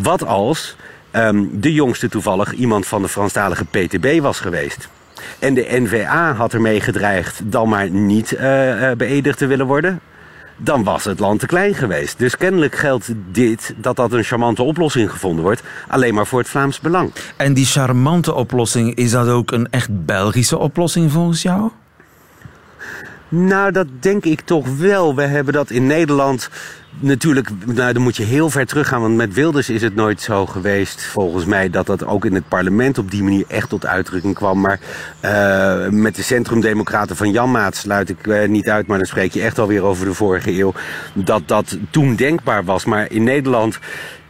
Wat 0.02 0.24
als 0.26 0.76
um, 1.12 1.60
de 1.60 1.72
jongste 1.72 2.08
toevallig 2.08 2.52
iemand 2.52 2.86
van 2.86 3.02
de 3.02 3.08
Franstalige 3.08 3.64
PTB 3.64 4.20
was 4.20 4.40
geweest. 4.40 4.88
En 5.38 5.54
de 5.54 5.66
NVA 5.70 6.32
had 6.34 6.52
ermee 6.52 6.80
gedreigd 6.80 7.40
dan 7.44 7.68
maar 7.68 7.90
niet 7.90 8.32
uh, 8.32 8.40
beëdigd 8.96 9.38
te 9.38 9.46
willen 9.46 9.66
worden. 9.66 10.00
dan 10.56 10.84
was 10.84 11.04
het 11.04 11.18
land 11.18 11.40
te 11.40 11.46
klein 11.46 11.74
geweest. 11.74 12.18
Dus 12.18 12.36
kennelijk 12.36 12.76
geldt 12.76 13.12
dit, 13.32 13.74
dat 13.76 13.96
dat 13.96 14.12
een 14.12 14.24
charmante 14.24 14.62
oplossing 14.62 15.10
gevonden 15.10 15.44
wordt, 15.44 15.62
alleen 15.88 16.14
maar 16.14 16.26
voor 16.26 16.38
het 16.38 16.48
Vlaams 16.48 16.80
belang. 16.80 17.12
En 17.36 17.54
die 17.54 17.66
charmante 17.66 18.34
oplossing, 18.34 18.94
is 18.94 19.10
dat 19.10 19.28
ook 19.28 19.50
een 19.50 19.70
echt 19.70 20.04
Belgische 20.06 20.58
oplossing 20.58 21.12
volgens 21.12 21.42
jou? 21.42 21.70
Nou, 23.28 23.72
dat 23.72 23.86
denk 24.00 24.24
ik 24.24 24.40
toch 24.40 24.76
wel. 24.76 25.14
We 25.14 25.22
hebben 25.22 25.54
dat 25.54 25.70
in 25.70 25.86
Nederland 25.86 26.50
natuurlijk, 27.00 27.48
nou, 27.66 27.92
dan 27.92 28.02
moet 28.02 28.16
je 28.16 28.22
heel 28.22 28.50
ver 28.50 28.66
teruggaan. 28.66 29.00
Want 29.00 29.16
met 29.16 29.34
Wilders 29.34 29.70
is 29.70 29.82
het 29.82 29.94
nooit 29.94 30.20
zo 30.20 30.46
geweest, 30.46 31.04
volgens 31.04 31.44
mij, 31.44 31.70
dat 31.70 31.86
dat 31.86 32.04
ook 32.04 32.24
in 32.24 32.34
het 32.34 32.48
parlement 32.48 32.98
op 32.98 33.10
die 33.10 33.22
manier 33.22 33.44
echt 33.48 33.68
tot 33.68 33.86
uitdrukking 33.86 34.34
kwam. 34.34 34.60
Maar 34.60 34.80
uh, 35.24 35.88
met 35.88 36.14
de 36.16 36.22
Centrumdemocraten 36.22 37.16
van 37.16 37.30
Jan 37.30 37.50
Maat 37.50 37.76
sluit 37.76 38.08
ik 38.08 38.26
uh, 38.26 38.48
niet 38.48 38.68
uit, 38.68 38.86
maar 38.86 38.98
dan 38.98 39.06
spreek 39.06 39.32
je 39.32 39.42
echt 39.42 39.58
alweer 39.58 39.82
over 39.82 40.04
de 40.04 40.14
vorige 40.14 40.58
eeuw. 40.58 40.72
Dat 41.12 41.42
dat 41.46 41.76
toen 41.90 42.16
denkbaar 42.16 42.64
was. 42.64 42.84
Maar 42.84 43.10
in 43.10 43.24
Nederland 43.24 43.78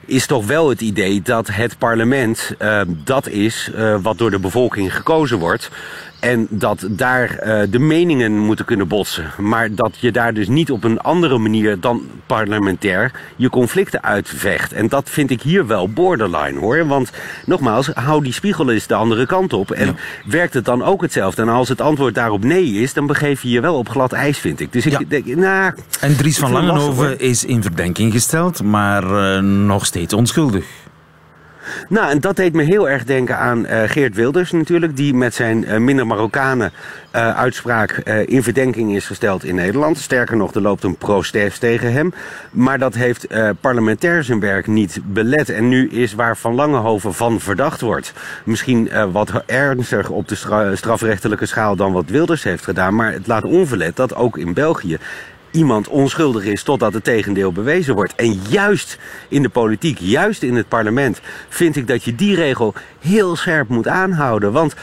is 0.05 0.26
toch 0.26 0.47
wel 0.47 0.69
het 0.69 0.81
idee 0.81 1.23
dat 1.23 1.49
het 1.49 1.78
parlement 1.78 2.55
uh, 2.59 2.81
dat 2.87 3.28
is 3.28 3.71
wat 4.02 4.19
door 4.19 4.31
de 4.31 4.38
bevolking 4.38 4.95
gekozen 4.95 5.38
wordt. 5.38 5.71
En 6.20 6.46
dat 6.50 6.87
daar 6.90 7.30
uh, 7.30 7.62
de 7.70 7.78
meningen 7.78 8.38
moeten 8.38 8.64
kunnen 8.64 8.88
botsen. 8.88 9.30
Maar 9.38 9.75
dat 9.75 9.96
je 10.00 10.12
daar 10.12 10.34
dus 10.34 10.48
niet 10.48 10.70
op 10.70 10.84
een 10.84 11.00
andere 11.00 11.38
manier 11.38 11.80
dan 11.80 12.02
parlementair 12.26 13.12
je 13.37 13.50
conflicten 13.50 14.02
uitvecht. 14.02 14.72
En 14.72 14.88
dat 14.88 15.10
vind 15.10 15.30
ik 15.30 15.42
hier 15.42 15.66
wel 15.66 15.88
borderline 15.88 16.58
hoor. 16.58 16.87
Want 16.87 17.10
nogmaals, 17.46 17.87
hou 17.87 18.22
die 18.22 18.32
spiegel 18.32 18.70
eens 18.70 18.87
de 18.87 18.94
andere 18.94 19.26
kant 19.26 19.52
op. 19.52 19.70
En 19.70 19.87
ja. 19.87 19.94
werkt 20.25 20.54
het 20.54 20.64
dan 20.64 20.82
ook 20.82 21.02
hetzelfde? 21.02 21.42
En 21.42 21.48
als 21.48 21.68
het 21.68 21.80
antwoord 21.80 22.14
daarop 22.14 22.44
nee 22.44 22.72
is, 22.72 22.92
dan 22.92 23.06
begeef 23.06 23.42
je 23.42 23.48
je 23.48 23.60
wel 23.60 23.75
op 23.75 23.88
glad 23.88 24.12
ijs, 24.12 24.38
vind 24.38 24.60
ik. 24.60 24.72
Dus 24.72 24.87
ik 24.87 24.92
ja. 24.92 25.00
denk, 25.08 25.26
nou. 25.26 25.72
En 26.00 26.16
Dries 26.16 26.38
van 26.38 26.52
Langenhoven 26.52 27.20
is 27.20 27.44
in 27.44 27.62
verdenking 27.62 28.12
gesteld, 28.12 28.62
maar 28.62 29.04
uh, 29.04 29.42
nog 29.42 29.87
steeds 29.87 30.14
onschuldig. 30.14 30.64
Nou, 31.88 32.10
en 32.10 32.20
dat 32.20 32.37
deed 32.37 32.52
me 32.52 32.62
heel 32.62 32.88
erg 32.88 33.04
denken 33.04 33.38
aan 33.38 33.66
uh, 33.66 33.82
Geert 33.87 34.14
Wilders 34.14 34.52
natuurlijk, 34.52 34.96
die 34.96 35.14
met 35.14 35.34
zijn 35.34 35.64
uh, 35.64 35.76
minder 35.76 36.06
Marokkanen 36.06 36.72
uh, 37.14 37.37
uitspraak 37.37 37.92
in 38.26 38.42
verdenking 38.42 38.94
is 38.94 39.06
gesteld 39.06 39.44
in 39.44 39.54
Nederland. 39.54 39.98
Sterker 39.98 40.37
nog, 40.37 40.54
er 40.54 40.60
loopt 40.60 40.82
een 40.82 40.96
protest 40.96 41.60
tegen 41.60 41.92
hem. 41.92 42.12
Maar 42.50 42.78
dat 42.78 42.94
heeft 42.94 43.26
parlementair 43.60 44.25
zijn 44.25 44.40
werk 44.40 44.66
niet 44.66 45.00
belet. 45.04 45.48
En 45.48 45.68
nu 45.68 45.88
is 45.88 46.14
waar 46.14 46.37
Van 46.37 46.54
Langenhoven 46.54 47.14
van 47.14 47.40
verdacht 47.40 47.80
wordt. 47.80 48.12
Misschien 48.44 48.90
wat 49.12 49.42
ernstiger 49.46 50.12
op 50.12 50.28
de 50.28 50.34
stra 50.34 50.76
strafrechtelijke 50.76 51.46
schaal 51.46 51.76
dan 51.76 51.92
wat 51.92 52.08
Wilders 52.08 52.42
heeft 52.42 52.64
gedaan. 52.64 52.94
Maar 52.94 53.12
het 53.12 53.26
laat 53.26 53.44
onverlet 53.44 53.96
dat 53.96 54.14
ook 54.14 54.38
in 54.38 54.52
België 54.52 54.98
iemand 55.50 55.88
onschuldig 55.88 56.45
is 56.45 56.62
totdat 56.62 56.95
het 56.95 57.05
tegendeel 57.05 57.52
bewezen 57.52 57.95
wordt. 57.95 58.14
En 58.14 58.40
juist 58.49 58.99
in 59.28 59.43
de 59.43 59.49
politiek, 59.49 59.99
juist 60.00 60.43
in 60.43 60.57
het 60.57 60.69
parlement, 60.69 61.21
vind 61.49 61.76
ik 61.76 61.87
dat 61.87 62.05
je 62.05 62.14
die 62.14 62.35
regel 62.35 62.75
heel 63.00 63.37
scherp 63.37 63.69
moet 63.69 63.88
aanhouden. 63.88 64.52
Want 64.52 64.75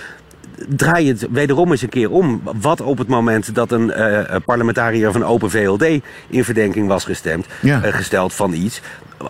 draai 0.68 1.08
het 1.08 1.28
wederom 1.32 1.72
eens 1.72 1.82
een 1.82 1.90
keer 1.90 2.12
om. 2.12 2.42
Wat 2.62 2.82
op 2.82 2.98
het 2.98 3.08
moment 3.08 3.56
dat 3.56 3.72
een 3.72 3.88
uh, 3.88 4.36
parlementariër 4.46 5.12
van 5.12 5.24
Open 5.24 5.50
VLD 5.50 5.86
in 6.28 6.44
verdenking 6.44 6.88
was 6.88 7.04
gestemd, 7.06 7.48
ja. 7.62 7.86
uh, 7.86 7.94
gesteld 7.94 8.34
van 8.34 8.54
iets, 8.54 8.82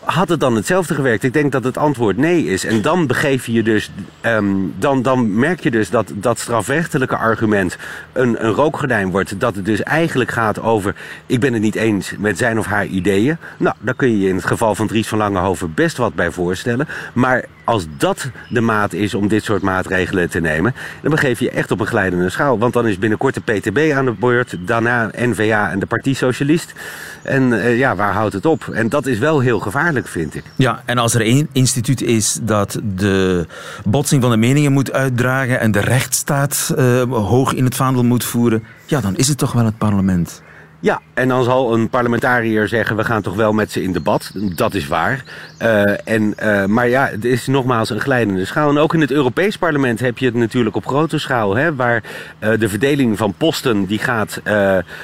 had 0.03 0.29
het 0.29 0.39
dan 0.39 0.55
hetzelfde 0.55 0.93
gewerkt? 0.93 1.23
Ik 1.23 1.33
denk 1.33 1.51
dat 1.51 1.63
het 1.63 1.77
antwoord 1.77 2.17
nee 2.17 2.45
is. 2.45 2.65
En 2.65 2.81
dan 2.81 3.07
begeef 3.07 3.45
je 3.45 3.63
dus, 3.63 3.91
um, 4.21 4.73
dan, 4.77 5.01
dan 5.01 5.39
merk 5.39 5.59
je 5.59 5.71
dus 5.71 5.89
dat 5.89 6.11
dat 6.13 6.39
strafrechtelijke 6.39 7.17
argument 7.17 7.77
een, 8.13 8.45
een 8.45 8.51
rookgordijn 8.51 9.11
wordt. 9.11 9.39
Dat 9.39 9.55
het 9.55 9.65
dus 9.65 9.83
eigenlijk 9.83 10.31
gaat 10.31 10.61
over, 10.61 10.95
ik 11.25 11.39
ben 11.39 11.53
het 11.53 11.61
niet 11.61 11.75
eens 11.75 12.13
met 12.17 12.37
zijn 12.37 12.59
of 12.59 12.65
haar 12.65 12.85
ideeën. 12.85 13.37
Nou, 13.57 13.75
daar 13.79 13.95
kun 13.95 14.11
je 14.11 14.19
je 14.19 14.29
in 14.29 14.35
het 14.35 14.45
geval 14.45 14.75
van 14.75 14.87
Dries 14.87 15.07
van 15.07 15.17
Langenhoven 15.17 15.73
best 15.73 15.97
wat 15.97 16.13
bij 16.13 16.31
voorstellen. 16.31 16.87
Maar 17.13 17.45
als 17.65 17.85
dat 17.97 18.29
de 18.49 18.61
maat 18.61 18.93
is 18.93 19.13
om 19.13 19.27
dit 19.27 19.43
soort 19.43 19.61
maatregelen 19.61 20.29
te 20.29 20.39
nemen, 20.39 20.75
dan 21.01 21.11
begeef 21.11 21.39
je 21.39 21.49
echt 21.49 21.71
op 21.71 21.79
een 21.79 21.85
glijdende 21.85 22.29
schaal. 22.29 22.59
Want 22.59 22.73
dan 22.73 22.87
is 22.87 22.97
binnenkort 22.97 23.33
de 23.33 23.41
PTB 23.41 23.91
aan 23.95 24.05
de 24.05 24.11
beurt, 24.11 24.55
daarna 24.59 25.11
NVA 25.15 25.71
en 25.71 25.79
de 25.79 25.85
Partij 25.85 26.13
Socialist. 26.13 26.73
En 27.21 27.43
uh, 27.51 27.77
ja, 27.77 27.95
waar 27.95 28.13
houdt 28.13 28.33
het 28.33 28.45
op? 28.45 28.67
En 28.67 28.89
dat 28.89 29.05
is 29.05 29.19
wel 29.19 29.39
heel 29.39 29.59
gevaarlijk, 29.59 30.07
vind 30.07 30.35
ik. 30.35 30.43
Ja, 30.55 30.81
en 30.85 30.97
als 30.97 31.13
er 31.13 31.21
één 31.21 31.49
instituut 31.51 32.01
is 32.01 32.39
dat 32.41 32.79
de 32.83 33.45
botsing 33.85 34.21
van 34.21 34.31
de 34.31 34.37
meningen 34.37 34.71
moet 34.71 34.91
uitdragen 34.91 35.59
en 35.59 35.71
de 35.71 35.79
rechtsstaat 35.79 36.73
uh, 36.77 37.01
hoog 37.09 37.53
in 37.53 37.63
het 37.63 37.75
vaandel 37.75 38.03
moet 38.03 38.23
voeren, 38.23 38.63
ja, 38.85 39.01
dan 39.01 39.15
is 39.15 39.27
het 39.27 39.37
toch 39.37 39.51
wel 39.51 39.65
het 39.65 39.77
parlement. 39.77 40.43
Ja, 40.85 41.01
en 41.13 41.27
dan 41.27 41.43
zal 41.43 41.73
een 41.73 41.89
parlementariër 41.89 42.67
zeggen: 42.67 42.95
we 42.95 43.03
gaan 43.03 43.21
toch 43.21 43.35
wel 43.35 43.53
met 43.53 43.71
ze 43.71 43.83
in 43.83 43.91
debat. 43.91 44.31
Dat 44.35 44.73
is 44.73 44.87
waar. 44.87 45.23
Uh, 45.61 46.07
en, 46.07 46.33
uh, 46.43 46.65
maar 46.65 46.89
ja, 46.89 47.07
het 47.07 47.25
is 47.25 47.47
nogmaals 47.47 47.89
een 47.89 47.99
glijdende 47.99 48.45
schaal. 48.45 48.69
En 48.69 48.77
ook 48.77 48.93
in 48.93 49.01
het 49.01 49.11
Europees 49.11 49.57
Parlement 49.57 49.99
heb 49.99 50.17
je 50.17 50.25
het 50.25 50.35
natuurlijk 50.35 50.75
op 50.75 50.87
grote 50.87 51.17
schaal. 51.17 51.55
Hè, 51.55 51.75
waar 51.75 52.03
uh, 52.39 52.49
de 52.59 52.69
verdeling 52.69 53.17
van 53.17 53.33
posten 53.37 53.85
die 53.85 53.99
gaat 53.99 54.41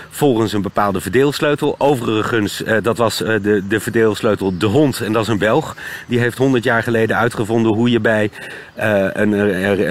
volgens 0.09 0.53
een 0.53 0.61
bepaalde 0.61 1.01
verdeelsleutel. 1.01 1.75
Overigens, 1.77 2.63
dat 2.81 2.97
was 2.97 3.17
de, 3.17 3.63
de 3.67 3.79
verdeelsleutel 3.79 4.57
De 4.57 4.65
Hond. 4.65 5.01
En 5.01 5.13
dat 5.13 5.21
is 5.21 5.27
een 5.27 5.37
Belg. 5.37 5.75
Die 6.07 6.19
heeft 6.19 6.37
100 6.37 6.63
jaar 6.63 6.83
geleden 6.83 7.17
uitgevonden 7.17 7.73
hoe 7.73 7.89
je 7.89 7.99
bij 7.99 8.31
een, 9.13 9.31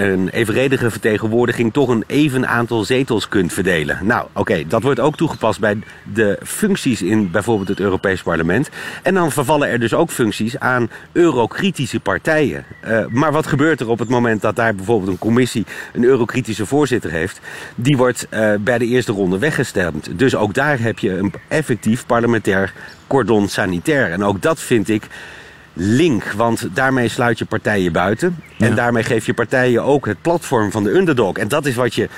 een 0.03 0.29
evenredige 0.29 0.91
vertegenwoordiging 0.91 1.73
toch 1.73 1.89
een 1.89 2.03
even 2.07 2.47
aantal 2.47 2.83
zetels 2.83 3.27
kunt 3.27 3.53
verdelen. 3.53 3.99
Nou, 4.01 4.27
oké, 4.33 4.63
dat 4.67 4.83
wordt 4.83 4.99
ook 4.99 5.15
toegepast 5.15 5.59
bij 5.59 5.80
de 6.13 6.39
functies 6.43 7.01
in 7.01 7.31
bijvoorbeeld 7.31 7.67
het 7.67 7.79
Europees 7.79 8.21
Parlement. 8.21 8.69
En 9.03 9.13
dan 9.13 9.31
vervallen 9.31 9.69
er 9.69 9.79
dus 9.79 9.93
ook 9.93 10.09
functies 10.11 10.59
aan 10.59 10.89
eurokritische 11.11 11.99
partijen. 11.99 12.65
Uh, 12.87 13.05
maar 13.07 13.31
wat 13.31 13.47
gebeurt 13.47 13.79
er 13.79 13.89
op 13.89 13.99
het 13.99 14.09
moment 14.09 14.41
dat 14.41 14.55
daar 14.55 14.75
bijvoorbeeld 14.75 15.11
een 15.11 15.17
commissie 15.17 15.65
een 15.93 16.03
eurokritische 16.03 16.65
voorzitter 16.65 17.11
heeft? 17.11 17.39
Die 17.75 17.97
wordt 17.97 18.27
uh, 18.29 18.53
bij 18.59 18.77
de 18.77 18.85
eerste 18.85 19.11
ronde 19.11 19.37
weggestemd. 19.39 20.19
Dus 20.19 20.35
ook 20.35 20.53
daar 20.53 20.79
heb 20.79 20.99
je 20.99 21.17
een 21.17 21.33
effectief 21.47 22.05
parlementair 22.05 22.73
cordon 23.07 23.47
sanitair. 23.47 24.11
En 24.11 24.23
ook 24.23 24.41
dat 24.41 24.59
vind 24.59 24.89
ik 24.89 25.03
link, 25.73 26.23
want 26.31 26.67
daarmee 26.73 27.07
sluit 27.07 27.39
je 27.39 27.45
partijen 27.45 27.91
buiten. 27.91 28.35
En 28.57 28.69
ja. 28.69 28.75
daarmee 28.75 29.03
geef 29.03 29.25
je 29.25 29.33
partijen 29.33 29.83
ook 29.83 30.05
het 30.05 30.21
platform 30.21 30.71
van 30.71 30.83
de 30.83 30.95
underdog. 30.95 31.37
En 31.37 31.47
dat 31.47 31.65
is 31.65 31.75
wat 31.75 31.93
je 31.93 32.09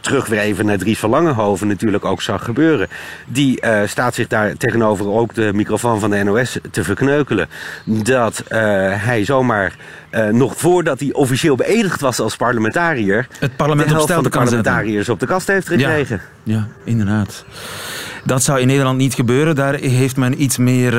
terug 0.00 0.26
weer 0.26 0.38
even 0.38 0.66
naar 0.66 0.78
Dries 0.78 0.98
van 0.98 1.10
Langenhoven 1.10 1.66
natuurlijk 1.66 2.04
ook 2.04 2.22
zag 2.22 2.44
gebeuren. 2.44 2.88
Die 3.26 3.64
uh, 3.64 3.80
staat 3.86 4.14
zich 4.14 4.26
daar 4.26 4.56
tegenover 4.56 5.08
ook 5.08 5.34
de 5.34 5.50
microfoon 5.54 6.00
van 6.00 6.10
de 6.10 6.22
NOS 6.22 6.58
te 6.70 6.84
verkneukelen. 6.84 7.48
Dat 7.84 8.42
uh, 8.44 8.58
hij 9.04 9.24
zomaar 9.24 9.76
uh, 10.10 10.28
nog 10.28 10.56
voordat 10.56 11.00
hij 11.00 11.12
officieel 11.12 11.56
beëdigd 11.56 12.00
was 12.00 12.20
als 12.20 12.36
parlementariër... 12.36 13.26
Het 13.38 13.56
parlement 13.56 13.88
de 13.88 13.94
helft 13.94 14.08
op 14.08 14.14
van 14.14 14.24
de 14.24 14.30
parlementariërs 14.30 15.08
op 15.08 15.20
de 15.20 15.26
kast 15.26 15.46
heeft 15.46 15.68
gekregen. 15.68 16.20
Ja, 16.42 16.54
ja, 16.54 16.68
inderdaad. 16.84 17.44
Dat 18.24 18.42
zou 18.42 18.60
in 18.60 18.66
Nederland 18.66 18.98
niet 18.98 19.14
gebeuren. 19.14 19.54
Daar 19.54 19.74
heeft 19.74 20.16
men 20.16 20.42
iets 20.42 20.58
meer 20.58 20.92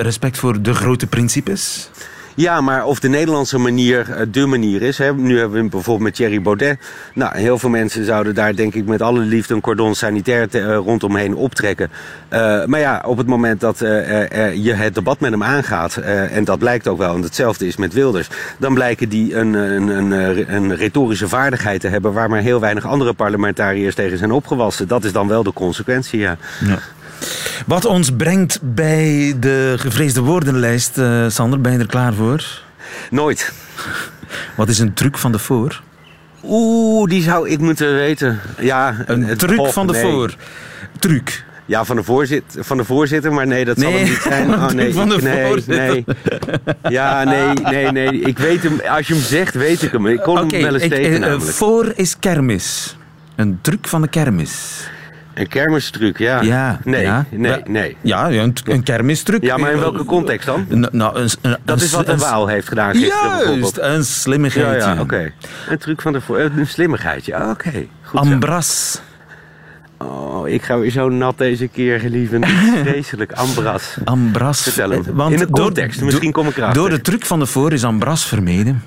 respect 0.00 0.38
voor 0.38 0.62
de 0.62 0.74
grote 0.74 1.06
principes. 1.06 1.90
Ja, 2.38 2.60
maar 2.60 2.84
of 2.84 3.00
de 3.00 3.08
Nederlandse 3.08 3.58
manier 3.58 4.28
de 4.30 4.46
manier 4.46 4.82
is. 4.82 4.98
Hè. 4.98 5.14
Nu 5.14 5.38
hebben 5.38 5.62
we 5.62 5.68
bijvoorbeeld 5.68 6.04
met 6.04 6.14
Thierry 6.14 6.42
Baudet. 6.42 6.78
Nou, 7.14 7.38
heel 7.38 7.58
veel 7.58 7.68
mensen 7.68 8.04
zouden 8.04 8.34
daar 8.34 8.56
denk 8.56 8.74
ik 8.74 8.86
met 8.86 9.02
alle 9.02 9.20
liefde 9.20 9.54
een 9.54 9.60
cordon 9.60 9.94
sanitair 9.94 10.48
te, 10.48 10.60
uh, 10.60 10.76
rondomheen 10.76 11.34
optrekken. 11.34 11.90
Uh, 12.32 12.64
maar 12.64 12.80
ja, 12.80 13.02
op 13.06 13.16
het 13.16 13.26
moment 13.26 13.60
dat 13.60 13.78
je 13.78 14.72
het 14.74 14.94
debat 14.94 15.20
met 15.20 15.30
hem 15.30 15.42
aangaat, 15.42 15.96
en 15.96 16.44
dat 16.44 16.58
blijkt 16.58 16.88
ook 16.88 16.98
wel, 16.98 17.14
en 17.14 17.22
hetzelfde 17.22 17.66
is 17.66 17.76
met 17.76 17.92
Wilders, 17.92 18.28
dan 18.58 18.74
blijken 18.74 19.08
die 19.08 19.34
een, 19.34 19.54
een, 19.54 19.88
een, 19.88 20.54
een 20.54 20.76
retorische 20.76 21.28
vaardigheid 21.28 21.80
te 21.80 21.88
hebben 21.88 22.12
waar 22.12 22.30
maar 22.30 22.40
heel 22.40 22.60
weinig 22.60 22.86
andere 22.86 23.12
parlementariërs 23.12 23.94
tegen 23.94 24.18
zijn 24.18 24.32
opgewassen. 24.32 24.88
Dat 24.88 25.04
is 25.04 25.12
dan 25.12 25.28
wel 25.28 25.42
de 25.42 25.52
consequentie, 25.52 26.20
ja. 26.20 26.36
ja. 26.64 26.78
Wat 27.66 27.84
ons 27.84 28.10
brengt 28.16 28.58
bij 28.62 29.36
de 29.40 29.74
gevreesde 29.76 30.20
woordenlijst, 30.20 30.98
uh, 30.98 31.28
Sander, 31.28 31.60
ben 31.60 31.72
je 31.72 31.78
er 31.78 31.86
klaar 31.86 32.14
voor? 32.14 32.62
Nooit. 33.10 33.52
Wat 34.56 34.68
is 34.68 34.78
een 34.78 34.94
truc 34.94 35.18
van 35.18 35.32
de 35.32 35.38
voor? 35.38 35.80
Oeh, 36.44 37.10
die 37.10 37.22
zou 37.22 37.48
ik 37.48 37.58
moeten 37.58 37.94
weten. 37.94 38.40
Ja, 38.58 38.96
een 39.06 39.24
het, 39.24 39.38
truc 39.38 39.60
oh, 39.60 39.68
van 39.68 39.86
de 39.86 39.92
nee. 39.92 40.02
voor. 40.02 40.34
Truc. 40.98 41.44
Ja, 41.66 41.84
van 41.84 41.96
de, 41.96 42.02
voorzitter, 42.02 42.64
van 42.64 42.76
de 42.76 42.84
voorzitter, 42.84 43.32
maar 43.32 43.46
nee, 43.46 43.64
dat 43.64 43.76
nee, 43.76 43.90
zal 43.90 43.98
hem 44.00 44.08
niet 44.08 44.20
zijn. 44.20 44.54
Oh, 44.54 44.68
nee, 44.68 44.94
van 44.94 45.08
de 45.08 45.14
ik, 45.14 45.22
nee, 45.22 45.46
voorzitter. 45.46 45.86
nee. 45.86 46.04
Ja, 46.88 47.24
nee, 47.24 47.52
nee, 47.52 47.92
nee. 47.92 48.20
Ik 48.20 48.38
weet 48.38 48.62
hem, 48.62 48.80
als 48.80 49.06
je 49.06 49.14
hem 49.14 49.22
zegt, 49.22 49.54
weet 49.54 49.82
ik 49.82 49.92
hem. 49.92 50.06
Ik 50.06 50.20
kon 50.20 50.38
okay, 50.38 50.60
hem 50.60 50.62
wel 50.62 50.74
eens 50.74 50.82
ik, 50.82 50.90
tegen 50.90 51.12
uh, 51.12 51.18
namelijk. 51.18 51.56
Voor 51.56 51.92
is 51.94 52.18
kermis. 52.18 52.96
Een 53.36 53.58
truc 53.62 53.88
van 53.88 54.02
de 54.02 54.08
kermis. 54.08 54.86
Een 55.38 55.48
kermistruc, 55.48 56.18
ja. 56.18 56.40
Ja. 56.42 56.80
Nee, 56.84 57.02
ja. 57.02 57.24
nee, 57.30 57.62
nee. 57.66 57.96
Ja, 58.00 58.30
een, 58.30 58.54
een 58.64 58.82
kermistruc. 58.82 59.42
Ja, 59.42 59.56
maar 59.56 59.72
in 59.72 59.78
welke 59.78 60.04
context 60.04 60.46
dan? 60.46 60.66
Nou, 60.92 61.18
een, 61.18 61.28
een, 61.42 61.56
dat 61.64 61.80
is 61.80 61.92
wat 61.92 62.06
de 62.06 62.16
Waal 62.16 62.46
heeft 62.46 62.68
gedaan 62.68 62.94
gisteren 62.94 63.58
Juist, 63.58 63.78
een 63.78 64.04
slimmigheidje. 64.04 64.78
Ja, 64.78 64.86
ja 64.86 64.92
oké. 64.92 65.02
Okay. 65.02 65.32
Een 65.68 65.78
truc 65.78 66.02
van 66.02 66.12
de 66.12 66.20
voor... 66.20 66.38
Een 66.38 66.66
slimmigheidje, 66.66 67.34
oké. 67.34 67.50
Okay. 67.50 67.88
Ambras. 68.12 69.00
Oh, 69.98 70.48
ik 70.48 70.62
ga 70.62 70.78
weer 70.78 70.90
zo 70.90 71.08
nat 71.08 71.38
deze 71.38 71.66
keer, 71.66 72.02
lieve. 72.08 72.38
Vreselijk, 72.84 73.32
Ambras. 73.32 73.96
Ambras. 74.04 74.62
Vertel 74.62 74.90
hem. 74.90 75.04
Want 75.12 75.32
In 75.32 75.38
de 75.38 75.46
door- 75.46 75.64
context, 75.64 76.00
misschien 76.00 76.32
kom 76.32 76.48
ik 76.48 76.56
erachter. 76.56 76.80
Door 76.80 76.90
de 76.90 77.00
truc 77.00 77.26
van 77.26 77.38
de 77.38 77.46
voor 77.46 77.72
is 77.72 77.84
Ambras 77.84 78.26
vermeden. 78.26 78.82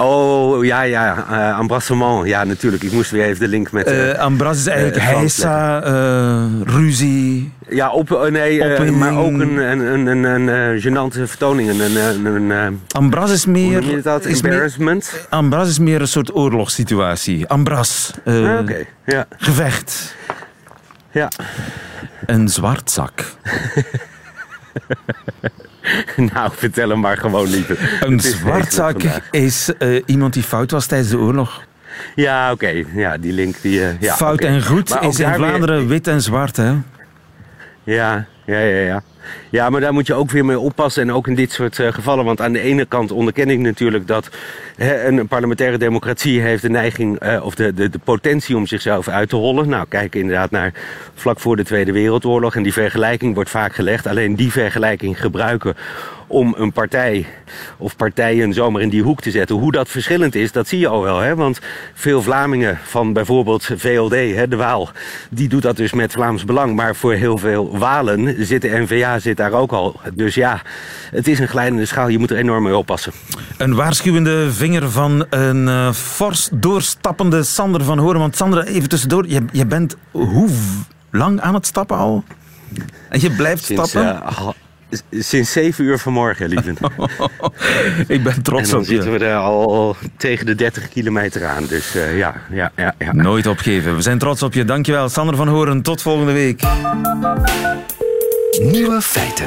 Oh, 0.00 0.64
ja, 0.64 0.82
ja. 0.82 1.24
eh 1.30 1.58
embrassement. 1.60 2.26
Ja, 2.26 2.44
natuurlijk. 2.44 2.82
Ik 2.82 2.92
moest 2.92 3.10
weer 3.10 3.24
even 3.24 3.40
de 3.40 3.48
link 3.48 3.70
met... 3.72 3.86
eh, 3.86 4.10
Eh, 4.10 4.18
Ambras 4.18 4.58
is 4.58 4.66
eigenlijk 4.66 4.96
eh, 4.98 5.04
heisa, 5.04 5.82
eh, 5.82 6.44
ruzie. 6.64 7.52
ja, 7.68 7.90
op, 7.90 8.12
eh, 8.12 8.30
nee, 8.30 8.62
eh, 8.64 8.90
maar 8.90 9.16
ook 9.18 9.30
een, 9.30 9.56
een, 9.56 10.06
een, 10.06 10.24
een, 10.24 10.48
eh, 10.48 10.82
gênante 10.84 11.22
vertoning. 11.28 11.68
Een, 11.70 11.96
een, 11.96 12.24
een, 12.26 12.52
eh, 12.52 12.66
Ambras 12.96 13.30
is 13.30 13.44
hoe 13.44 13.52
meer... 13.52 13.84
je 13.84 14.00
dat? 14.02 14.24
is 14.24 14.42
meer 14.42 14.50
Embarrassment? 14.52 15.26
Ambras 15.28 15.68
is 15.68 15.78
meer 15.78 16.00
een 16.00 16.08
soort 16.08 16.34
oorlogssituatie. 16.34 17.46
Ambras. 17.46 18.12
eh, 18.24 18.52
Ah, 18.54 18.60
Oké, 18.60 18.84
ja. 19.06 19.26
Gevecht. 19.36 20.14
ja. 21.10 21.28
Een 22.26 22.48
zwartzak. 22.48 23.24
nou, 26.32 26.50
vertel 26.54 26.88
hem 26.88 27.00
maar 27.00 27.16
gewoon, 27.16 27.48
lieve. 27.50 27.76
Een 28.00 28.20
zwartzak 28.20 29.00
is 29.30 29.70
eh, 29.78 30.02
iemand 30.06 30.32
die 30.32 30.42
fout 30.42 30.70
was 30.70 30.86
tijdens 30.86 31.10
de 31.10 31.18
oorlog. 31.18 31.62
Ja, 32.14 32.52
oké. 32.52 32.84
Ja, 32.94 33.16
die 33.16 33.32
link 33.32 33.56
die... 33.60 33.84
eh, 33.84 34.00
ja, 34.00 34.14
fout 34.14 34.40
en 34.40 34.62
goed 34.64 34.88
Maar 34.88 35.04
is 35.04 35.18
in 35.20 35.26
weer- 35.26 35.34
Vlaanderen 35.34 35.88
wit 35.88 36.06
en 36.06 36.22
zwart, 36.22 36.56
hè? 36.56 36.72
Ja, 37.84 38.26
ja, 38.46 38.58
ja, 38.58 38.80
ja. 38.80 39.02
Ja, 39.50 39.70
maar 39.70 39.80
daar 39.80 39.92
moet 39.92 40.06
je 40.06 40.14
ook 40.14 40.30
weer 40.30 40.44
mee 40.44 40.58
oppassen. 40.58 41.02
En 41.02 41.12
ook 41.12 41.28
in 41.28 41.34
dit 41.34 41.52
soort 41.52 41.78
eh, 41.78 41.92
gevallen. 41.92 42.24
Want 42.24 42.40
aan 42.40 42.52
de 42.52 42.60
ene 42.60 42.84
kant 42.84 43.10
onderken 43.10 43.50
ik 43.50 43.58
natuurlijk 43.58 44.06
dat 44.06 44.28
hè, 44.76 45.06
een 45.06 45.28
parlementaire 45.28 45.78
democratie 45.78 46.40
heeft 46.40 46.62
de 46.62 46.70
neiging 46.70 47.18
eh, 47.18 47.44
of 47.44 47.54
de, 47.54 47.74
de, 47.74 47.88
de 47.88 47.98
potentie 47.98 48.56
om 48.56 48.66
zichzelf 48.66 49.08
uit 49.08 49.28
te 49.28 49.36
hollen. 49.36 49.68
Nou, 49.68 49.86
kijk 49.88 50.14
inderdaad 50.14 50.50
naar 50.50 50.72
vlak 51.14 51.40
voor 51.40 51.56
de 51.56 51.64
Tweede 51.64 51.92
Wereldoorlog. 51.92 52.56
En 52.56 52.62
die 52.62 52.72
vergelijking 52.72 53.34
wordt 53.34 53.50
vaak 53.50 53.74
gelegd. 53.74 54.06
Alleen 54.06 54.36
die 54.36 54.52
vergelijking 54.52 55.20
gebruiken 55.20 55.76
om 56.28 56.54
een 56.58 56.72
partij 56.72 57.26
of 57.76 57.96
partijen 57.96 58.52
zomaar 58.52 58.82
in 58.82 58.88
die 58.88 59.02
hoek 59.02 59.20
te 59.20 59.30
zetten. 59.30 59.56
Hoe 59.56 59.72
dat 59.72 59.88
verschillend 59.88 60.34
is, 60.34 60.52
dat 60.52 60.68
zie 60.68 60.78
je 60.78 60.88
al 60.88 61.02
wel. 61.02 61.18
Hè? 61.18 61.34
Want 61.34 61.58
veel 61.94 62.22
Vlamingen 62.22 62.78
van 62.84 63.12
bijvoorbeeld 63.12 63.64
VLD, 63.76 64.12
hè, 64.12 64.48
de 64.48 64.56
Waal, 64.56 64.90
die 65.30 65.48
doet 65.48 65.62
dat 65.62 65.76
dus 65.76 65.92
met 65.92 66.12
Vlaams 66.12 66.44
Belang. 66.44 66.74
Maar 66.74 66.96
voor 66.96 67.12
heel 67.12 67.38
veel 67.38 67.78
Walen 67.78 68.46
zit 68.46 68.62
de 68.62 68.68
N-VA 68.68 69.18
zit 69.18 69.36
daar 69.36 69.52
ook 69.52 69.72
al. 69.72 70.00
Dus 70.14 70.34
ja, 70.34 70.62
het 71.10 71.28
is 71.28 71.38
een 71.38 71.48
glijdende 71.48 71.84
schaal. 71.86 72.08
Je 72.08 72.18
moet 72.18 72.30
er 72.30 72.36
enorm 72.36 72.62
mee 72.62 72.76
oppassen. 72.76 73.12
Een 73.56 73.74
waarschuwende 73.74 74.52
vinger 74.52 74.90
van 74.90 75.26
een 75.30 75.68
eh, 75.68 75.92
fors 75.92 76.48
doorstappende 76.52 77.42
Sander 77.42 77.84
van 77.84 77.98
Horen. 77.98 78.20
Want 78.20 78.36
Sander, 78.36 78.66
even 78.66 78.88
tussendoor, 78.88 79.24
je, 79.28 79.44
je 79.52 79.66
bent 79.66 79.96
hoe 80.10 80.48
lang 81.10 81.40
aan 81.40 81.54
het 81.54 81.66
stappen 81.66 81.96
al? 81.96 82.24
En 83.08 83.20
je 83.20 83.30
blijft 83.30 83.64
Sinds, 83.64 83.90
stappen? 83.90 84.22
eh, 84.22 84.48
sinds 85.10 85.52
7 85.52 85.84
uur 85.84 85.98
vanmorgen, 85.98 86.48
lieve. 86.48 86.70
Ik 88.14 88.22
ben 88.22 88.32
En 88.32 88.42
trots 88.42 88.70
dan 88.70 88.78
op 88.80 88.86
zitten 88.86 89.12
je. 89.12 89.18
we 89.18 89.24
er 89.24 89.36
al 89.36 89.96
tegen 90.16 90.46
de 90.46 90.54
30 90.54 90.88
kilometer 90.88 91.46
aan. 91.46 91.66
Dus 91.66 91.94
eh, 91.94 92.18
ja, 92.18 92.34
ja, 92.50 92.72
ja, 92.76 92.94
ja. 92.98 93.12
Nooit 93.12 93.46
opgeven. 93.46 93.96
We 93.96 94.02
zijn 94.02 94.18
trots 94.18 94.42
op 94.42 94.54
je. 94.54 94.64
Dankjewel, 94.64 95.08
Sander 95.08 95.36
van 95.36 95.48
Horen. 95.48 95.82
Tot 95.82 96.02
volgende 96.02 96.32
week. 96.32 96.62
Nieuwe 98.60 99.00
feiten. 99.00 99.46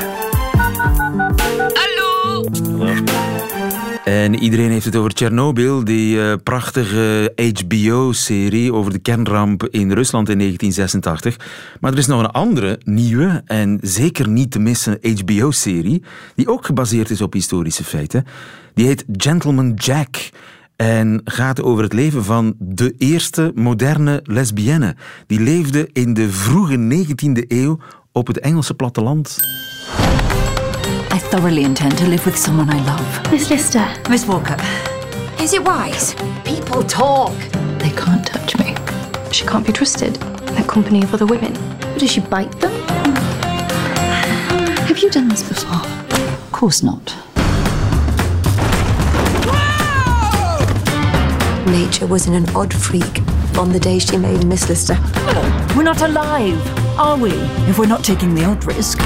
En 4.05 4.35
iedereen 4.35 4.71
heeft 4.71 4.85
het 4.85 4.95
over 4.95 5.13
Tsjernobyl, 5.13 5.83
die 5.83 6.21
eh, 6.21 6.33
prachtige 6.43 7.33
HBO-serie 7.35 8.73
over 8.73 8.91
de 8.91 8.99
kernramp 8.99 9.67
in 9.67 9.91
Rusland 9.91 10.29
in 10.29 10.37
1986. 10.37 11.37
Maar 11.79 11.91
er 11.91 11.97
is 11.97 12.05
nog 12.05 12.19
een 12.19 12.31
andere, 12.31 12.79
nieuwe 12.83 13.41
en 13.45 13.77
zeker 13.81 14.27
niet 14.27 14.51
te 14.51 14.59
missen 14.59 14.99
HBO-serie, 15.01 16.03
die 16.35 16.47
ook 16.47 16.65
gebaseerd 16.65 17.09
is 17.09 17.21
op 17.21 17.33
historische 17.33 17.83
feiten. 17.83 18.25
Die 18.73 18.85
heet 18.85 19.05
Gentleman 19.11 19.73
Jack 19.73 20.29
en 20.75 21.21
gaat 21.23 21.61
over 21.61 21.83
het 21.83 21.93
leven 21.93 22.23
van 22.23 22.55
de 22.59 22.93
eerste 22.97 23.51
moderne 23.55 24.19
lesbienne. 24.23 24.95
Die 25.27 25.39
leefde 25.39 25.89
in 25.93 26.13
de 26.13 26.31
vroege 26.31 27.05
19e 27.05 27.47
eeuw 27.47 27.79
op 28.11 28.27
het 28.27 28.39
Engelse 28.39 28.73
platteland. 28.73 29.39
I 31.13 31.17
thoroughly 31.17 31.63
intend 31.63 31.97
to 31.99 32.07
live 32.07 32.25
with 32.25 32.37
someone 32.37 32.69
I 32.69 32.81
love. 32.85 33.31
Miss 33.31 33.49
Lister. 33.49 33.85
Miss 34.09 34.25
Walker, 34.25 34.55
Is 35.41 35.53
it 35.53 35.63
wise? 35.63 36.15
People 36.45 36.83
talk. 36.83 37.33
they 37.79 37.89
can't 37.91 38.25
touch 38.25 38.57
me. 38.59 38.75
She 39.31 39.45
can't 39.45 39.65
be 39.65 39.73
trusted. 39.73 40.15
The 40.15 40.63
company 40.67 41.03
of 41.03 41.13
other 41.13 41.25
women. 41.25 41.53
Does 41.97 42.11
she 42.11 42.21
bite 42.21 42.51
them? 42.59 42.71
Have 44.87 44.99
you 44.99 45.09
done 45.09 45.27
this 45.29 45.43
before? 45.47 45.81
Of 45.81 46.51
course 46.51 46.83
not. 46.83 47.15
Nature 51.67 52.07
was 52.07 52.27
in 52.27 52.33
an 52.33 52.49
odd 52.55 52.73
freak 52.73 53.21
on 53.57 53.71
the 53.71 53.79
day 53.79 53.99
she 53.99 54.17
made 54.17 54.45
Miss 54.45 54.67
Lister. 54.69 54.97
We're 55.75 55.83
not 55.83 56.01
alive, 56.01 56.59
are 56.99 57.17
we? 57.17 57.31
If 57.69 57.77
we're 57.79 57.85
not 57.87 58.03
taking 58.03 58.33
the 58.35 58.43
odd 58.45 58.63
risk. 58.65 58.99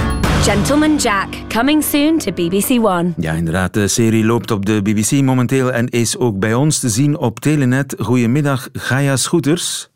Gentleman 0.45 0.97
Jack. 0.97 1.27
Coming 1.47 1.83
soon 1.83 2.17
to 2.17 2.31
BBC 2.31 2.69
One. 2.69 3.13
Ja, 3.17 3.33
inderdaad. 3.33 3.73
De 3.73 3.87
serie 3.87 4.25
loopt 4.25 4.51
op 4.51 4.65
de 4.65 4.81
BBC 4.81 5.11
momenteel 5.11 5.71
en 5.71 5.87
is 5.89 6.17
ook 6.17 6.39
bij 6.39 6.53
ons 6.53 6.79
te 6.79 6.89
zien 6.89 7.17
op 7.17 7.39
Telenet. 7.39 7.95
Goedemiddag, 7.99 8.69
Gaia 8.73 9.15
Scooters. 9.15 9.89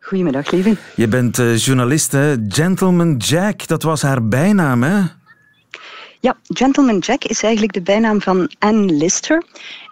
Goedemiddag, 0.00 0.50
lieve. 0.50 0.76
Je 0.96 1.08
bent 1.08 1.38
eh, 1.38 1.56
journalist, 1.56 2.12
hè? 2.12 2.34
Gentleman 2.48 3.16
Jack, 3.16 3.66
dat 3.66 3.82
was 3.82 4.02
haar 4.02 4.28
bijnaam, 4.28 4.82
hè? 4.82 5.00
Ja, 6.20 6.36
Gentleman 6.48 6.98
Jack 6.98 7.24
is 7.24 7.42
eigenlijk 7.42 7.72
de 7.72 7.82
bijnaam 7.82 8.20
van 8.20 8.50
Anne 8.58 8.92
Lister. 8.92 9.42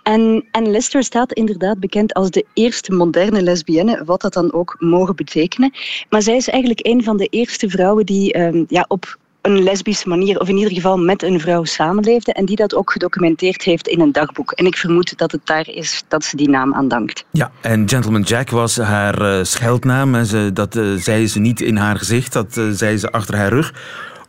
En 0.03 0.45
Anne 0.51 0.71
Lister 0.71 1.03
staat 1.03 1.33
inderdaad 1.33 1.81
bekend 1.81 2.15
als 2.15 2.31
de 2.31 2.47
eerste 2.55 2.93
moderne 2.93 3.43
lesbienne, 3.43 4.03
wat 4.05 4.21
dat 4.21 4.33
dan 4.33 4.53
ook 4.53 4.77
mogen 4.79 5.17
betekenen. 5.17 5.73
Maar 6.11 6.23
zij 6.23 6.37
is 6.37 6.49
eigenlijk 6.49 6.87
een 6.87 7.03
van 7.03 7.17
de 7.17 7.27
eerste 7.27 7.69
vrouwen 7.69 8.07
die 8.07 8.33
ehm, 8.33 8.65
ja, 8.69 8.85
op 8.88 9.21
een 9.42 9.62
lesbische 9.62 10.09
manier, 10.09 10.40
of 10.40 10.48
in 10.48 10.57
ieder 10.57 10.72
geval 10.72 10.98
met 10.98 11.22
een 11.22 11.40
vrouw 11.40 11.64
samenleefde, 11.64 12.33
en 12.33 12.44
die 12.44 12.57
dat 12.57 12.74
ook 12.74 12.92
gedocumenteerd 12.92 13.62
heeft 13.62 13.88
in 13.88 14.00
een 14.00 14.12
dagboek. 14.12 14.52
En 14.52 14.66
ik 14.66 14.76
vermoed 14.76 15.18
dat 15.18 15.33
het 15.33 15.40
daar 15.44 15.68
is 15.68 16.05
dat 16.09 16.24
ze 16.24 16.37
die 16.37 16.48
naam 16.48 16.74
aan 16.74 16.88
dankt. 16.88 17.24
Ja, 17.31 17.50
en 17.61 17.88
Gentleman 17.88 18.22
Jack 18.22 18.50
was 18.50 18.76
haar 18.76 19.20
eh, 19.20 19.44
scheldnaam. 19.44 20.14
Hè. 20.14 20.24
Ze, 20.24 20.50
dat 20.52 20.76
eh, 20.76 20.92
zei 20.94 21.26
ze 21.26 21.40
niet 21.40 21.61
in 21.61 21.76
haar 21.76 21.98
gezicht, 21.98 22.33
dat 22.33 22.57
eh, 22.57 22.68
zei 22.70 22.96
ze 22.96 23.11
achter 23.11 23.37
haar 23.37 23.48
rug. 23.48 23.74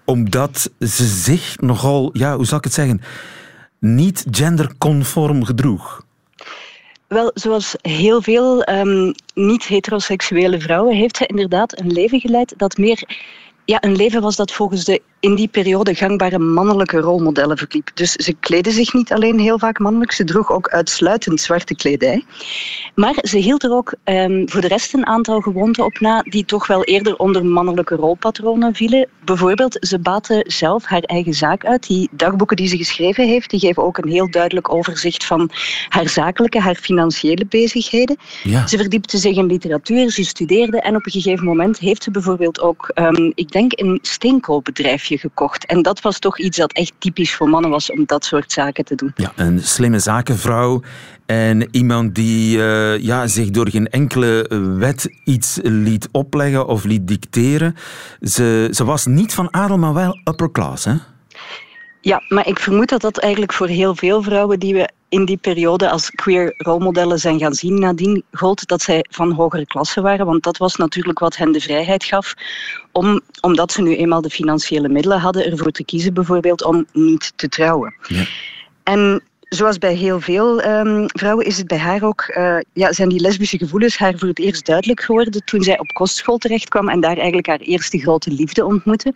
Omdat 0.06 0.72
ze 0.80 1.06
zich 1.06 1.60
nogal, 1.60 2.10
ja, 2.14 2.36
hoe 2.36 2.46
zal 2.46 2.58
ik 2.58 2.64
het 2.64 2.74
zeggen, 2.74 3.02
niet 3.80 4.26
genderconform 4.32 5.44
gedroeg. 5.46 6.02
Wel, 7.08 7.32
zoals 7.34 7.76
heel 7.82 8.22
veel 8.22 8.64
ehm, 8.64 9.12
niet-heteroseksuele 9.34 10.60
vrouwen 10.60 10.96
heeft 10.96 11.18
zij 11.18 11.28
inderdaad 11.28 11.80
een 11.80 11.92
leven 11.92 12.20
geleid 12.20 12.54
dat 12.58 12.78
meer 12.78 13.04
ja, 13.66 13.84
een 13.84 13.96
leven 13.96 14.22
was 14.22 14.36
dat 14.36 14.52
volgens 14.52 14.86
de 14.86 15.02
in 15.24 15.36
die 15.36 15.48
periode 15.48 15.96
gangbare 15.96 16.40
mannelijke 16.40 17.00
rolmodellen 17.00 17.58
verliep. 17.58 17.92
Dus 17.94 18.12
ze 18.12 18.34
kleedde 18.40 18.72
zich 18.72 18.94
niet 18.94 19.12
alleen 19.12 19.40
heel 19.40 19.60
vaak 19.60 19.80
mannelijk, 19.80 20.12
ze 20.12 20.24
droeg 20.24 20.52
ook 20.52 20.70
uitsluitend 20.70 21.42
zwarte 21.42 21.76
kledij. 21.76 22.24
Maar 22.96 23.16
ze 23.22 23.38
hield 23.38 23.64
er 23.64 23.72
ook 23.72 23.94
ehm, 24.04 24.48
voor 24.48 24.62
de 24.62 24.68
rest 24.68 24.94
een 24.94 25.06
aantal 25.06 25.42
gewoonten 25.42 25.86
op 25.86 26.00
na 26.00 26.22
die 26.22 26.46
toch 26.46 26.68
wel 26.68 26.84
eerder 26.84 27.16
onder 27.18 27.46
mannelijke 27.46 27.96
rolpatronen 27.96 28.76
vielen. 28.76 29.08
Bijvoorbeeld, 29.26 29.78
ze 29.80 30.00
baatte 30.00 30.46
zelf 30.48 30.86
haar 30.86 31.02
eigen 31.02 31.34
zaak 31.34 31.66
uit. 31.66 31.88
Die 31.88 32.10
dagboeken 32.12 32.58
die 32.58 32.68
ze 32.68 32.78
geschreven 32.78 33.28
heeft, 33.28 33.50
die 33.50 33.60
geven 33.60 33.84
ook 33.84 33.98
een 33.98 34.10
heel 34.10 34.32
duidelijk 34.32 34.74
overzicht 34.74 35.26
van 35.26 35.50
haar 35.90 36.10
zakelijke, 36.10 36.60
haar 36.60 36.76
financiële 36.76 37.46
bezigheden. 37.46 38.18
Ja. 38.44 38.68
Ze 38.68 38.78
verdiepte 38.78 39.18
zich 39.18 39.36
in 39.36 39.46
literatuur, 39.46 40.12
ze 40.12 40.24
studeerde 40.24 40.82
en 40.82 40.96
op 40.96 41.06
een 41.06 41.12
gegeven 41.12 41.46
moment 41.46 41.80
heeft 41.80 42.04
ze 42.04 42.12
bijvoorbeeld 42.12 42.62
ook, 42.62 42.92
ehm, 42.94 43.32
ik 43.36 43.52
denk, 43.52 43.80
een 43.80 44.00
steenkoolbedrijfje 44.02 45.12
gekocht. 45.18 45.66
En 45.66 45.82
dat 45.82 46.02
was 46.02 46.20
toch 46.20 46.40
iets 46.40 46.58
dat 46.58 46.72
echt 46.72 46.94
typisch 46.98 47.36
voor 47.36 47.50
mannen 47.50 47.72
was 47.72 47.92
om 47.92 48.04
dat 48.06 48.26
soort 48.26 48.52
zaken 48.52 48.86
te 48.86 48.96
doen. 48.96 49.12
Ja, 49.16 49.32
een 49.36 49.60
slimme 49.60 50.00
zakenvrouw 50.00 50.82
en 51.26 51.68
iemand 51.72 52.16
die 52.16 52.64
eh, 52.64 53.00
ja, 53.00 53.28
zich 53.28 53.50
door 53.50 53.70
geen 53.70 53.90
enkele 53.90 54.46
wet 54.78 55.10
iets 55.24 55.60
liet 55.62 56.10
opleggen 56.12 56.68
of 56.68 56.84
liet 56.84 57.08
dicteren. 57.08 57.76
Ze, 58.22 58.68
ze 58.72 58.84
was 58.84 59.06
niet 59.06 59.34
van 59.34 59.54
adel, 59.54 59.78
maar 59.78 59.94
wel 59.94 60.20
upper 60.24 60.52
class, 60.52 60.86
hè? 60.86 60.94
Ja, 62.04 62.24
maar 62.28 62.48
ik 62.48 62.60
vermoed 62.60 62.90
dat 62.90 63.02
dat 63.02 63.18
eigenlijk 63.18 63.54
voor 63.54 63.68
heel 63.68 63.96
veel 63.96 64.22
vrouwen 64.22 64.60
die 64.60 64.74
we 64.74 64.90
in 65.10 65.26
die 65.26 65.38
periode 65.38 65.90
als 65.90 66.10
queer 66.10 66.54
rolmodellen 66.58 67.20
zijn 67.20 67.40
gaan 67.40 67.54
zien 67.54 67.80
nadien, 67.80 68.24
gold 68.32 68.68
dat 68.68 68.82
zij 68.82 69.06
van 69.10 69.32
hogere 69.32 69.66
klasse 69.66 70.02
waren. 70.02 70.26
Want 70.26 70.44
dat 70.44 70.58
was 70.58 70.76
natuurlijk 70.76 71.20
wat 71.20 71.36
hen 71.36 71.52
de 71.52 71.60
vrijheid 71.60 72.04
gaf, 72.04 72.34
om, 72.92 73.22
omdat 73.42 73.72
ze 73.72 73.82
nu 73.82 73.96
eenmaal 73.96 74.22
de 74.22 74.30
financiële 74.30 74.90
middelen 74.90 75.20
hadden, 75.20 75.52
ervoor 75.52 75.72
te 75.72 75.86
kiezen 75.86 76.14
bijvoorbeeld 76.14 76.64
om 76.64 76.86
niet 76.92 77.34
te 77.36 77.50
trouwen. 77.50 77.96
Ja. 78.08 78.26
En 78.84 79.24
zoals 79.50 79.78
bij 79.78 79.94
heel 79.94 80.20
veel 80.20 80.62
ehm, 80.62 81.06
vrouwen 81.08 81.46
is 81.46 81.58
het 81.58 81.68
bij 81.68 81.78
haar 81.78 82.04
ook, 82.04 82.34
uh, 82.38 82.58
ja, 82.74 82.94
zijn 82.94 83.10
die 83.10 83.22
lesbische 83.22 83.58
gevoelens 83.58 83.98
haar 83.98 84.18
voor 84.18 84.28
het 84.28 84.40
eerst 84.40 84.66
duidelijk 84.66 85.02
geworden 85.02 85.46
toen 85.46 85.64
zij 85.64 85.80
op 85.80 85.88
kostschool 85.88 86.38
terechtkwam 86.38 86.90
en 86.90 87.00
daar 87.00 87.18
eigenlijk 87.18 87.48
haar 87.48 87.60
eerste 87.60 88.00
grote 88.00 88.32
liefde 88.32 88.66
ontmoette. 88.66 89.14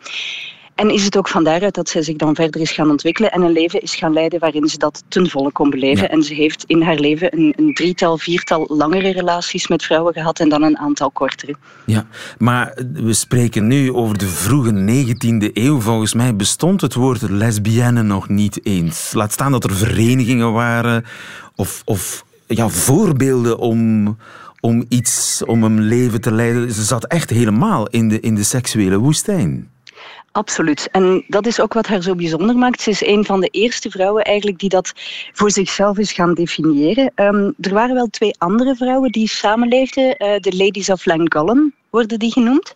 En 0.77 0.89
is 0.89 1.03
het 1.03 1.17
ook 1.17 1.27
van 1.27 1.43
daaruit 1.43 1.75
dat 1.75 1.89
zij 1.89 2.01
zich 2.01 2.15
dan 2.15 2.35
verder 2.35 2.61
is 2.61 2.71
gaan 2.71 2.89
ontwikkelen 2.89 3.31
en 3.31 3.41
een 3.41 3.51
leven 3.51 3.81
is 3.81 3.95
gaan 3.95 4.13
leiden 4.13 4.39
waarin 4.39 4.67
ze 4.67 4.77
dat 4.77 5.03
ten 5.07 5.29
volle 5.29 5.51
kon 5.51 5.69
beleven. 5.69 6.09
En 6.09 6.23
ze 6.23 6.33
heeft 6.33 6.63
in 6.63 6.81
haar 6.81 6.95
leven 6.95 7.37
een, 7.37 7.53
een, 7.57 7.73
drietal, 7.73 8.17
viertal 8.17 8.65
langere 8.69 9.11
relaties 9.11 9.67
met 9.67 9.83
vrouwen 9.83 10.13
gehad 10.13 10.39
en 10.39 10.49
dan 10.49 10.63
een 10.63 10.77
aantal 10.77 11.11
kortere. 11.11 11.55
Ja, 11.85 12.07
maar 12.37 12.77
we 12.93 13.13
spreken 13.13 13.67
nu 13.67 13.93
over 13.93 14.17
de 14.17 14.27
vroege 14.27 14.71
19e 14.71 15.53
eeuw. 15.53 15.79
Volgens 15.79 16.13
mij 16.13 16.35
bestond 16.35 16.81
het 16.81 16.93
woord 16.93 17.21
lesbienne 17.21 18.03
nog 18.03 18.29
niet 18.29 18.65
eens. 18.65 19.13
Laat 19.13 19.31
staan 19.31 19.51
dat 19.51 19.63
er 19.63 19.75
verenigingen 19.75 20.53
waren 20.53 21.05
of, 21.55 21.81
of 21.85 22.25
ja, 22.47 22.69
voorbeelden 22.69 23.57
om, 23.57 24.17
om 24.59 24.85
iets, 24.89 25.41
om 25.45 25.63
een 25.63 25.81
leven 25.81 26.21
te 26.21 26.31
leiden. 26.31 26.71
Ze 26.71 26.83
zat 26.83 27.05
echt 27.05 27.29
helemaal 27.29 27.87
in 27.87 28.09
de, 28.09 28.19
in 28.19 28.35
de 28.35 28.43
seksuele 28.43 28.97
woestijn. 28.97 29.75
Absoluut. 30.37 30.87
En 30.91 31.23
dat 31.27 31.45
is 31.45 31.59
ook 31.59 31.73
wat 31.73 31.87
haar 31.87 32.01
zo 32.01 32.15
bijzonder 32.15 32.55
maakt. 32.55 32.81
Ze 32.81 32.89
is 32.89 33.05
een 33.05 33.25
van 33.25 33.41
de 33.41 33.47
eerste 33.47 33.89
vrouwen 33.89 34.23
eigenlijk 34.23 34.59
die 34.59 34.69
dat 34.69 34.91
voor 35.33 35.51
zichzelf 35.51 35.97
is 35.97 36.11
gaan 36.11 36.33
definiëren. 36.33 37.11
Um, 37.15 37.53
er 37.59 37.73
waren 37.73 37.95
wel 37.95 38.07
twee 38.07 38.35
andere 38.37 38.75
vrouwen 38.75 39.11
die 39.11 39.27
samenleefden, 39.27 40.03
uh, 40.03 40.39
de 40.39 40.55
Ladies 40.55 40.89
of 40.89 41.05
Llangollen 41.05 41.73
worden 41.97 42.19
die 42.19 42.31
genoemd. 42.31 42.73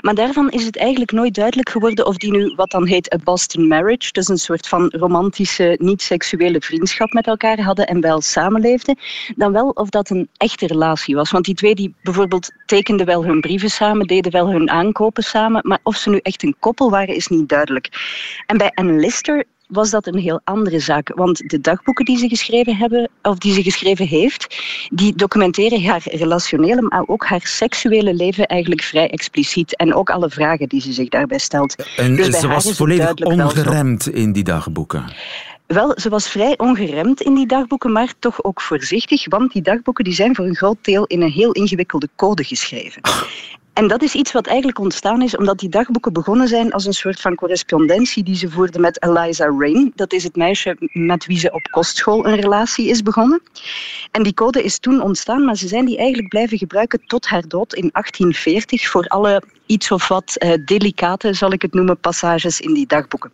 Maar 0.00 0.14
daarvan 0.14 0.50
is 0.50 0.64
het 0.64 0.76
eigenlijk 0.76 1.12
nooit 1.12 1.34
duidelijk 1.34 1.68
geworden 1.68 2.06
of 2.06 2.16
die 2.16 2.30
nu 2.30 2.52
wat 2.56 2.70
dan 2.70 2.86
heet 2.86 3.14
a 3.14 3.18
Boston 3.24 3.68
marriage, 3.68 4.12
dus 4.12 4.28
een 4.28 4.38
soort 4.38 4.68
van 4.68 4.92
romantische, 4.96 5.76
niet-seksuele 5.78 6.60
vriendschap 6.60 7.12
met 7.12 7.26
elkaar 7.26 7.60
hadden 7.60 7.86
en 7.86 8.00
wel 8.00 8.20
samenleefden, 8.20 8.98
dan 9.36 9.52
wel 9.52 9.68
of 9.68 9.88
dat 9.88 10.10
een 10.10 10.28
echte 10.36 10.66
relatie 10.66 11.14
was. 11.14 11.30
Want 11.30 11.44
die 11.44 11.54
twee 11.54 11.74
die 11.74 11.94
bijvoorbeeld 12.02 12.50
tekenden 12.66 13.06
wel 13.06 13.24
hun 13.24 13.40
brieven 13.40 13.70
samen, 13.70 14.06
deden 14.06 14.32
wel 14.32 14.50
hun 14.50 14.70
aankopen 14.70 15.22
samen, 15.22 15.60
maar 15.64 15.80
of 15.82 15.96
ze 15.96 16.10
nu 16.10 16.18
echt 16.22 16.42
een 16.42 16.56
koppel 16.58 16.90
waren 16.90 17.14
is 17.14 17.26
niet 17.26 17.48
duidelijk. 17.48 17.88
En 18.46 18.56
bij 18.58 18.70
Anne 18.74 18.92
Lister 18.92 19.44
was 19.70 19.90
dat 19.90 20.06
een 20.06 20.18
heel 20.18 20.40
andere 20.44 20.78
zaak. 20.78 21.12
Want 21.14 21.48
de 21.48 21.60
dagboeken 21.60 22.04
die 22.04 22.18
ze 22.18 22.28
geschreven 22.28 22.76
hebben, 22.76 23.10
of 23.22 23.38
die 23.38 23.52
ze 23.52 23.62
geschreven 23.62 24.06
heeft, 24.06 24.56
die 24.92 25.14
documenteren 25.16 25.84
haar 25.84 26.02
relationele, 26.04 26.82
maar 26.82 27.04
ook 27.06 27.24
haar 27.24 27.40
seksuele 27.44 28.14
leven 28.14 28.46
eigenlijk 28.46 28.82
vrij 28.82 29.10
expliciet. 29.10 29.76
En 29.76 29.94
ook 29.94 30.10
alle 30.10 30.30
vragen 30.30 30.68
die 30.68 30.80
ze 30.80 30.92
zich 30.92 31.08
daarbij 31.08 31.38
stelt. 31.38 31.74
En 31.96 32.16
dus 32.16 32.38
ze 32.38 32.48
was 32.48 32.72
volledig 32.72 33.14
ongeremd 33.14 34.08
in 34.08 34.32
die 34.32 34.44
dagboeken. 34.44 35.04
Wel, 35.66 35.92
ze 35.96 36.08
was 36.08 36.28
vrij 36.28 36.54
ongeremd 36.58 37.20
in 37.20 37.34
die 37.34 37.46
dagboeken, 37.46 37.92
maar 37.92 38.12
toch 38.18 38.44
ook 38.44 38.60
voorzichtig, 38.60 39.28
want 39.28 39.52
die 39.52 39.62
dagboeken 39.62 40.04
die 40.04 40.14
zijn 40.14 40.34
voor 40.34 40.44
een 40.44 40.56
groot 40.56 40.78
deel 40.82 41.04
in 41.04 41.22
een 41.22 41.30
heel 41.30 41.52
ingewikkelde 41.52 42.08
code 42.16 42.44
geschreven. 42.44 43.02
En 43.72 43.88
dat 43.88 44.02
is 44.02 44.14
iets 44.14 44.32
wat 44.32 44.46
eigenlijk 44.46 44.78
ontstaan 44.78 45.22
is 45.22 45.36
omdat 45.36 45.58
die 45.58 45.68
dagboeken 45.68 46.12
begonnen 46.12 46.48
zijn 46.48 46.72
als 46.72 46.86
een 46.86 46.92
soort 46.92 47.20
van 47.20 47.34
correspondentie 47.34 48.22
die 48.22 48.36
ze 48.36 48.50
voerde 48.50 48.78
met 48.78 49.02
Eliza 49.02 49.44
Rain. 49.58 49.92
Dat 49.94 50.12
is 50.12 50.24
het 50.24 50.36
meisje 50.36 50.76
met 50.92 51.26
wie 51.26 51.38
ze 51.38 51.52
op 51.52 51.62
kostschool 51.70 52.26
een 52.26 52.40
relatie 52.40 52.88
is 52.88 53.02
begonnen. 53.02 53.42
En 54.10 54.22
die 54.22 54.34
code 54.34 54.62
is 54.62 54.78
toen 54.78 55.02
ontstaan, 55.02 55.44
maar 55.44 55.56
ze 55.56 55.68
zijn 55.68 55.84
die 55.84 55.96
eigenlijk 55.96 56.28
blijven 56.28 56.58
gebruiken 56.58 57.00
tot 57.06 57.26
haar 57.26 57.48
dood 57.48 57.74
in 57.74 57.88
1840 57.92 58.88
voor 58.88 59.06
alle 59.06 59.42
iets 59.70 59.90
of 59.90 60.08
wat 60.08 60.36
uh, 60.38 60.52
delicate, 60.64 61.34
zal 61.34 61.52
ik 61.52 61.62
het 61.62 61.74
noemen, 61.74 61.98
passages 61.98 62.60
in 62.60 62.74
die 62.74 62.86
dagboeken. 62.86 63.32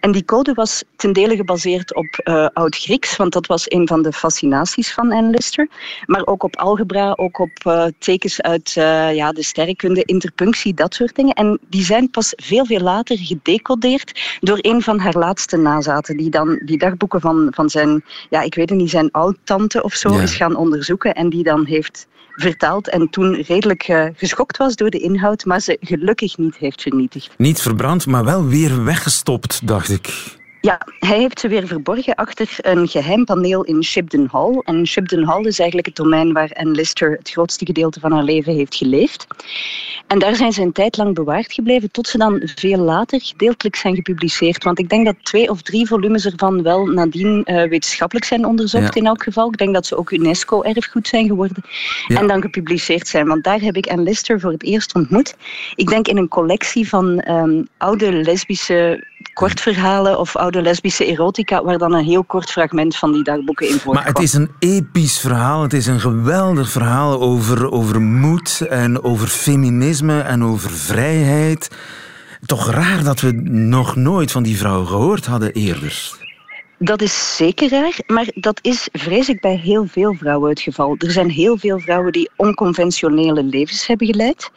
En 0.00 0.12
die 0.12 0.24
code 0.24 0.52
was 0.54 0.84
ten 0.96 1.12
dele 1.12 1.36
gebaseerd 1.36 1.94
op 1.94 2.20
uh, 2.24 2.46
Oud-Grieks, 2.52 3.16
want 3.16 3.32
dat 3.32 3.46
was 3.46 3.64
een 3.70 3.86
van 3.86 4.02
de 4.02 4.12
fascinaties 4.12 4.92
van 4.92 5.12
Anne 5.12 5.30
Lister. 5.30 5.68
Maar 6.06 6.26
ook 6.26 6.42
op 6.42 6.56
algebra, 6.56 7.12
ook 7.16 7.38
op 7.38 7.50
uh, 7.66 7.84
tekens 7.98 8.40
uit 8.40 8.70
ja, 9.14 9.32
de 9.32 9.42
sterrenkunde, 9.42 10.04
interpunctie, 10.04 10.74
dat 10.74 10.94
soort 10.94 11.14
dingen. 11.14 11.34
En 11.34 11.58
die 11.68 11.84
zijn 11.84 12.10
pas 12.10 12.32
veel, 12.36 12.66
veel 12.66 12.80
later 12.80 13.18
gedecodeerd 13.18 14.38
door 14.40 14.58
een 14.60 14.82
van 14.82 14.98
haar 14.98 15.14
laatste 15.14 15.56
nazaten, 15.56 16.16
die 16.16 16.30
dan 16.30 16.60
die 16.64 16.78
dagboeken 16.78 17.20
van, 17.20 17.48
van 17.54 17.70
zijn, 17.70 18.04
ja, 18.30 18.40
ik 18.40 18.54
weet 18.54 18.68
het 18.68 18.78
niet, 18.78 18.90
zijn 18.90 19.10
oud-tante 19.10 19.82
of 19.82 19.94
zo 19.94 20.12
ja. 20.12 20.22
is 20.22 20.34
gaan 20.34 20.56
onderzoeken 20.56 21.14
en 21.14 21.28
die 21.28 21.42
dan 21.42 21.66
heeft 21.66 22.06
vertaald 22.34 22.88
en 22.88 23.10
toen 23.10 23.34
redelijk 23.34 23.88
uh, 23.88 24.06
geschokt 24.14 24.56
was 24.56 24.76
door 24.76 24.90
de 24.90 24.98
inhoud, 24.98 25.44
maar 25.44 25.60
ze 25.60 25.76
gelukkig 25.80 26.36
niet 26.36 26.56
heeft 26.56 26.82
vernietigd. 26.82 27.30
Niet 27.36 27.60
verbrand, 27.60 28.06
maar 28.06 28.24
wel 28.24 28.46
weer 28.46 28.84
weggestopt, 28.84 29.66
dacht 29.66 29.90
ik. 29.90 30.40
Ja, 30.62 30.80
hij 30.98 31.18
heeft 31.18 31.40
ze 31.40 31.48
weer 31.48 31.66
verborgen 31.66 32.14
achter 32.14 32.56
een 32.56 32.88
geheim 32.88 33.24
paneel 33.24 33.64
in 33.64 33.84
Shibden 33.84 34.28
Hall. 34.32 34.60
En 34.64 34.86
Shibden 34.86 35.24
Hall 35.24 35.44
is 35.44 35.58
eigenlijk 35.58 35.88
het 35.88 35.96
domein 35.96 36.32
waar 36.32 36.50
Anne 36.52 36.70
Lister 36.70 37.10
het 37.10 37.30
grootste 37.30 37.66
gedeelte 37.66 38.00
van 38.00 38.12
haar 38.12 38.22
leven 38.22 38.54
heeft 38.54 38.74
geleefd. 38.74 39.26
En 40.06 40.18
daar 40.18 40.34
zijn 40.34 40.52
ze 40.52 40.62
een 40.62 40.72
tijd 40.72 40.96
lang 40.96 41.14
bewaard 41.14 41.52
gebleven, 41.52 41.90
tot 41.90 42.08
ze 42.08 42.18
dan 42.18 42.42
veel 42.54 42.78
later 42.78 43.20
gedeeltelijk 43.20 43.76
zijn 43.76 43.94
gepubliceerd. 43.94 44.64
Want 44.64 44.78
ik 44.78 44.88
denk 44.88 45.04
dat 45.04 45.16
twee 45.22 45.50
of 45.50 45.62
drie 45.62 45.86
volumes 45.86 46.26
ervan 46.26 46.62
wel 46.62 46.86
nadien 46.86 47.44
uh, 47.46 47.62
wetenschappelijk 47.68 48.26
zijn 48.26 48.46
onderzocht, 48.46 48.94
ja. 48.94 49.00
in 49.00 49.06
elk 49.06 49.22
geval. 49.22 49.48
Ik 49.48 49.58
denk 49.58 49.74
dat 49.74 49.86
ze 49.86 49.96
ook 49.96 50.10
UNESCO-erfgoed 50.10 51.08
zijn 51.08 51.26
geworden. 51.26 51.64
Ja. 52.06 52.20
En 52.20 52.26
dan 52.26 52.40
gepubliceerd 52.40 53.08
zijn. 53.08 53.26
Want 53.26 53.44
daar 53.44 53.60
heb 53.60 53.76
ik 53.76 53.86
Anne 53.86 54.02
Lister 54.02 54.40
voor 54.40 54.52
het 54.52 54.62
eerst 54.62 54.94
ontmoet. 54.94 55.36
Ik 55.74 55.88
denk 55.88 56.08
in 56.08 56.16
een 56.16 56.28
collectie 56.28 56.88
van 56.88 57.28
um, 57.28 57.68
oude 57.76 58.12
lesbische 58.12 59.10
kortverhalen 59.32 60.18
of 60.18 60.36
oude 60.36 60.62
lesbische 60.62 61.06
erotica, 61.06 61.64
waar 61.64 61.78
dan 61.78 61.92
een 61.92 62.04
heel 62.04 62.24
kort 62.24 62.50
fragment 62.50 62.96
van 62.96 63.12
die 63.12 63.22
dagboeken 63.22 63.68
in 63.68 63.72
voorkomt. 63.72 63.94
Maar 63.94 64.06
het 64.06 64.18
is 64.18 64.32
een 64.32 64.50
episch 64.58 65.18
verhaal. 65.18 65.62
Het 65.62 65.72
is 65.72 65.86
een 65.86 66.00
geweldig 66.00 66.70
verhaal 66.70 67.20
over, 67.20 67.70
over 67.70 68.00
moed 68.00 68.66
en 68.68 69.04
over 69.04 69.28
feminisme 69.28 70.20
en 70.20 70.44
over 70.44 70.70
vrijheid. 70.70 71.70
Toch 72.46 72.70
raar 72.70 73.04
dat 73.04 73.20
we 73.20 73.32
nog 73.50 73.96
nooit 73.96 74.30
van 74.30 74.42
die 74.42 74.56
vrouw 74.56 74.84
gehoord 74.84 75.26
hadden 75.26 75.52
eerder. 75.52 76.20
Dat 76.78 77.02
is 77.02 77.36
zeker 77.36 77.70
raar, 77.70 77.98
maar 78.06 78.26
dat 78.34 78.58
is 78.62 78.88
vrees 78.92 79.28
ik 79.28 79.40
bij 79.40 79.56
heel 79.56 79.86
veel 79.86 80.14
vrouwen 80.14 80.50
het 80.50 80.60
geval. 80.60 80.94
Er 80.98 81.10
zijn 81.10 81.30
heel 81.30 81.58
veel 81.58 81.78
vrouwen 81.78 82.12
die 82.12 82.30
onconventionele 82.36 83.42
levens 83.42 83.86
hebben 83.86 84.06
geleid. 84.06 84.50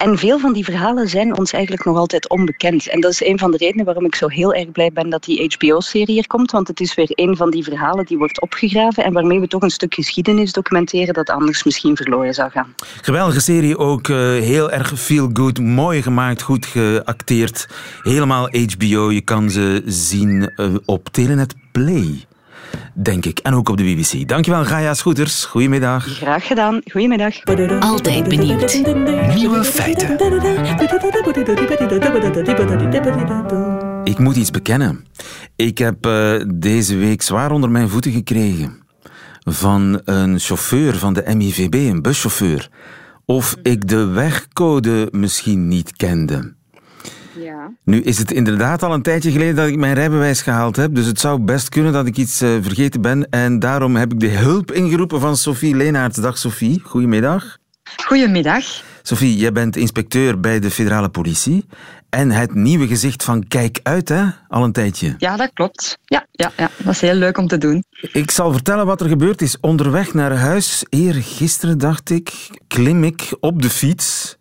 En 0.00 0.18
veel 0.18 0.38
van 0.38 0.52
die 0.52 0.64
verhalen 0.64 1.08
zijn 1.08 1.38
ons 1.38 1.52
eigenlijk 1.52 1.84
nog 1.84 1.96
altijd 1.96 2.28
onbekend. 2.28 2.88
En 2.88 3.00
dat 3.00 3.10
is 3.10 3.24
een 3.24 3.38
van 3.38 3.50
de 3.50 3.56
redenen 3.56 3.84
waarom 3.84 4.04
ik 4.04 4.14
zo 4.14 4.28
heel 4.28 4.54
erg 4.54 4.70
blij 4.70 4.90
ben 4.92 5.10
dat 5.10 5.24
die 5.24 5.54
HBO-serie 5.56 6.14
hier 6.14 6.26
komt. 6.26 6.50
Want 6.50 6.68
het 6.68 6.80
is 6.80 6.94
weer 6.94 7.10
een 7.14 7.36
van 7.36 7.50
die 7.50 7.64
verhalen 7.64 8.04
die 8.04 8.18
wordt 8.18 8.40
opgegraven 8.40 9.04
en 9.04 9.12
waarmee 9.12 9.40
we 9.40 9.46
toch 9.46 9.62
een 9.62 9.70
stuk 9.70 9.94
geschiedenis 9.94 10.52
documenteren 10.52 11.14
dat 11.14 11.30
anders 11.30 11.64
misschien 11.64 11.96
verloren 11.96 12.34
zou 12.34 12.50
gaan. 12.50 12.74
Geweldige 13.02 13.40
serie, 13.40 13.78
ook 13.78 14.08
uh, 14.08 14.16
heel 14.18 14.70
erg 14.70 15.00
feel 15.00 15.30
good, 15.32 15.58
mooi 15.58 16.02
gemaakt, 16.02 16.42
goed 16.42 16.66
geacteerd. 16.66 17.68
Helemaal 18.02 18.48
HBO, 18.48 19.10
je 19.10 19.20
kan 19.20 19.50
ze 19.50 19.82
zien 19.86 20.52
uh, 20.56 20.74
op 20.84 21.08
Telenet 21.08 21.54
Play 21.72 22.28
denk 22.94 23.24
ik. 23.24 23.38
En 23.38 23.54
ook 23.54 23.68
op 23.68 23.76
de 23.76 23.82
BBC. 23.82 24.28
Dankjewel, 24.28 24.64
Gaia 24.64 24.94
Scooters. 24.94 25.44
Goedemiddag. 25.44 26.04
Graag 26.04 26.46
gedaan. 26.46 26.80
Goedemiddag. 26.90 27.44
Altijd 27.80 28.28
benieuwd. 28.28 28.80
Nieuwe 29.34 29.64
feiten. 29.64 30.18
Ik 34.04 34.18
moet 34.18 34.36
iets 34.36 34.50
bekennen. 34.50 35.04
Ik 35.56 35.78
heb 35.78 36.06
uh, 36.06 36.42
deze 36.54 36.96
week 36.96 37.22
zwaar 37.22 37.50
onder 37.50 37.70
mijn 37.70 37.88
voeten 37.88 38.12
gekregen 38.12 38.82
van 39.40 40.00
een 40.04 40.38
chauffeur 40.38 40.94
van 40.94 41.12
de 41.12 41.34
MIVB, 41.36 41.74
een 41.74 42.02
buschauffeur. 42.02 42.68
Of 43.24 43.56
ik 43.62 43.88
de 43.88 44.04
wegcode 44.04 45.08
misschien 45.10 45.68
niet 45.68 45.96
kende. 45.96 46.54
Ja. 47.32 47.72
Nu 47.84 48.00
is 48.00 48.18
het 48.18 48.32
inderdaad 48.32 48.82
al 48.82 48.94
een 48.94 49.02
tijdje 49.02 49.30
geleden 49.30 49.54
dat 49.54 49.68
ik 49.68 49.76
mijn 49.76 49.94
rijbewijs 49.94 50.42
gehaald 50.42 50.76
heb, 50.76 50.94
dus 50.94 51.06
het 51.06 51.20
zou 51.20 51.40
best 51.40 51.68
kunnen 51.68 51.92
dat 51.92 52.06
ik 52.06 52.16
iets 52.16 52.42
uh, 52.42 52.50
vergeten 52.60 53.00
ben. 53.00 53.28
En 53.30 53.58
daarom 53.58 53.96
heb 53.96 54.12
ik 54.12 54.20
de 54.20 54.28
hulp 54.28 54.72
ingeroepen 54.72 55.20
van 55.20 55.36
Sophie 55.36 55.76
Leenaerts. 55.76 56.18
Dag 56.18 56.38
Sophie, 56.38 56.80
goedemiddag. 56.84 57.58
Goedemiddag. 58.06 58.64
Sophie, 59.02 59.36
jij 59.36 59.52
bent 59.52 59.76
inspecteur 59.76 60.40
bij 60.40 60.60
de 60.60 60.70
federale 60.70 61.08
politie. 61.08 61.66
En 62.10 62.30
het 62.30 62.54
nieuwe 62.54 62.86
gezicht 62.86 63.24
van 63.24 63.48
Kijk 63.48 63.80
Uit, 63.82 64.08
hè? 64.08 64.24
Al 64.48 64.64
een 64.64 64.72
tijdje. 64.72 65.14
Ja, 65.18 65.36
dat 65.36 65.50
klopt. 65.52 65.98
Ja, 66.04 66.26
ja, 66.30 66.52
ja, 66.56 66.70
dat 66.76 66.94
is 66.94 67.00
heel 67.00 67.14
leuk 67.14 67.38
om 67.38 67.46
te 67.46 67.58
doen. 67.58 67.84
Ik 68.12 68.30
zal 68.30 68.52
vertellen 68.52 68.86
wat 68.86 69.00
er 69.00 69.08
gebeurd 69.08 69.42
is. 69.42 69.60
Onderweg 69.60 70.14
naar 70.14 70.36
huis, 70.36 70.84
eergisteren 70.88 71.78
dacht 71.78 72.10
ik, 72.10 72.48
klim 72.68 73.04
ik 73.04 73.36
op 73.40 73.62
de 73.62 73.70
fiets 73.70 74.38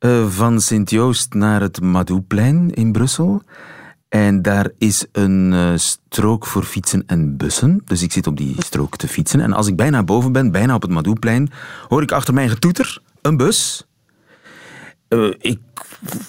uh, 0.00 0.26
van 0.26 0.60
Sint-Joost 0.60 1.34
naar 1.34 1.60
het 1.60 1.80
Madouplein 1.80 2.70
in 2.74 2.92
Brussel. 2.92 3.42
En 4.08 4.42
daar 4.42 4.70
is 4.78 5.06
een 5.12 5.52
uh, 5.52 5.72
strook 5.74 6.46
voor 6.46 6.62
fietsen 6.64 7.02
en 7.06 7.36
bussen. 7.36 7.82
Dus 7.84 8.02
ik 8.02 8.12
zit 8.12 8.26
op 8.26 8.36
die 8.36 8.54
strook 8.58 8.96
te 8.96 9.08
fietsen. 9.08 9.40
En 9.40 9.52
als 9.52 9.66
ik 9.66 9.76
bijna 9.76 10.02
boven 10.02 10.32
ben, 10.32 10.50
bijna 10.50 10.74
op 10.74 10.82
het 10.82 10.90
Madouplein, 10.90 11.50
hoor 11.88 12.02
ik 12.02 12.12
achter 12.12 12.34
mij 12.34 12.48
getoeter, 12.48 13.00
een 13.22 13.36
bus. 13.36 13.86
eh, 15.08 15.30
ik 15.38 15.58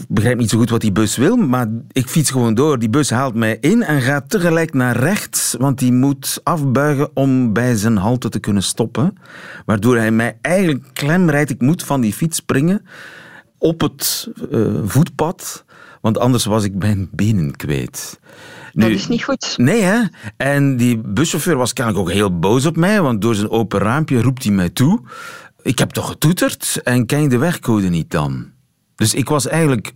begrijp 0.08 0.38
niet 0.38 0.50
zo 0.50 0.58
goed 0.58 0.70
wat 0.70 0.82
die 0.82 0.92
bus 0.92 1.18
wil, 1.18 1.36
maar 1.36 1.68
ik 1.92 2.08
fiets 2.08 2.32
gewoon 2.32 2.54
door. 2.54 2.80
Die 2.80 2.90
bus 2.90 3.10
haalt 3.10 3.36
mij 3.36 3.58
in 3.60 3.84
en 3.84 4.02
gaat 4.02 4.30
tegelijk 4.30 4.74
naar 4.74 4.98
rechts, 4.98 5.56
want 5.60 5.80
die 5.80 5.94
moet 5.94 6.40
afbuigen 6.44 7.10
om 7.14 7.54
bij 7.54 7.76
zijn 7.76 7.98
halte 7.98 8.30
te 8.30 8.40
kunnen 8.40 8.64
stoppen. 8.64 9.18
Waardoor 9.66 9.98
hij 9.98 10.12
mij 10.12 10.38
eigenlijk 10.42 10.84
klem 10.94 11.30
rijdt. 11.30 11.50
Ik 11.50 11.62
moet 11.62 11.84
van 11.84 12.02
die 12.02 12.14
fiets 12.14 12.38
springen 12.38 12.82
op 13.60 13.82
het 13.82 14.30
uh, 14.52 14.80
voetpad, 14.86 15.66
want 16.02 16.18
anders 16.18 16.46
was 16.46 16.64
ik 16.64 16.76
mijn 16.76 17.10
benen 17.12 17.56
kwijt. 17.56 18.20
Nu, 18.74 18.84
dat 18.84 18.92
is 18.92 19.08
niet 19.08 19.24
goed. 19.24 19.54
Nee, 19.58 19.82
hè? 19.82 20.02
En 20.38 20.78
die 20.78 20.98
buschauffeur 20.98 21.56
was 21.56 21.74
kennelijk 21.74 22.04
ook 22.04 22.12
heel 22.12 22.40
boos 22.40 22.66
op 22.66 22.76
mij, 22.76 23.02
want 23.02 23.22
door 23.22 23.36
zijn 23.36 23.50
open 23.50 23.80
raampje 23.80 24.22
roept 24.22 24.44
hij 24.44 24.54
mij 24.54 24.70
toe. 24.70 25.02
Ik 25.62 25.80
heb 25.80 25.90
toch 25.90 26.08
getoeterd 26.08 26.82
en 26.84 27.06
ken 27.06 27.22
je 27.22 27.30
de 27.30 27.38
wegcode 27.38 27.90
niet 27.90 28.12
dan? 28.12 28.48
Dus 28.96 29.14
ik 29.14 29.30
was 29.30 29.48
eigenlijk 29.48 29.94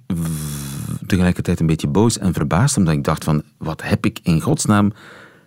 tegelijkertijd 1.08 1.60
een 1.60 1.66
beetje 1.66 1.88
boos 1.88 2.18
en 2.18 2.34
verbaasd, 2.34 2.78
omdat 2.78 2.94
ik 2.94 3.04
dacht 3.04 3.24
van, 3.24 3.44
wat 3.58 3.82
heb 3.82 4.06
ik 4.06 4.20
in 4.24 4.42
godsnaam 4.42 4.94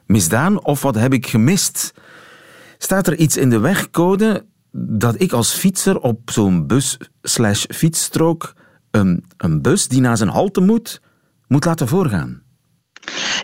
misdaan 0.07 0.65
of 0.65 0.83
wat 0.83 0.95
heb 0.95 1.13
ik 1.13 1.27
gemist? 1.27 1.95
Staat 2.79 3.07
er 3.07 3.17
iets 3.17 3.37
in 3.37 3.51
de 3.51 3.59
wegcode 3.59 4.45
dat 4.77 5.21
ik 5.21 5.33
als 5.33 5.53
fietser 5.53 5.99
op 5.99 6.31
zo'n 6.31 6.67
bus 6.67 6.99
slash 7.23 7.65
fietsstrook 7.69 8.53
een, 8.91 9.25
een 9.37 9.63
bus 9.63 9.89
die 9.89 10.01
naar 10.01 10.17
zijn 10.17 10.31
halte 10.31 10.61
moet, 10.61 11.01
moet 11.49 11.65
laten 11.65 11.89
voorgaan? 11.89 12.45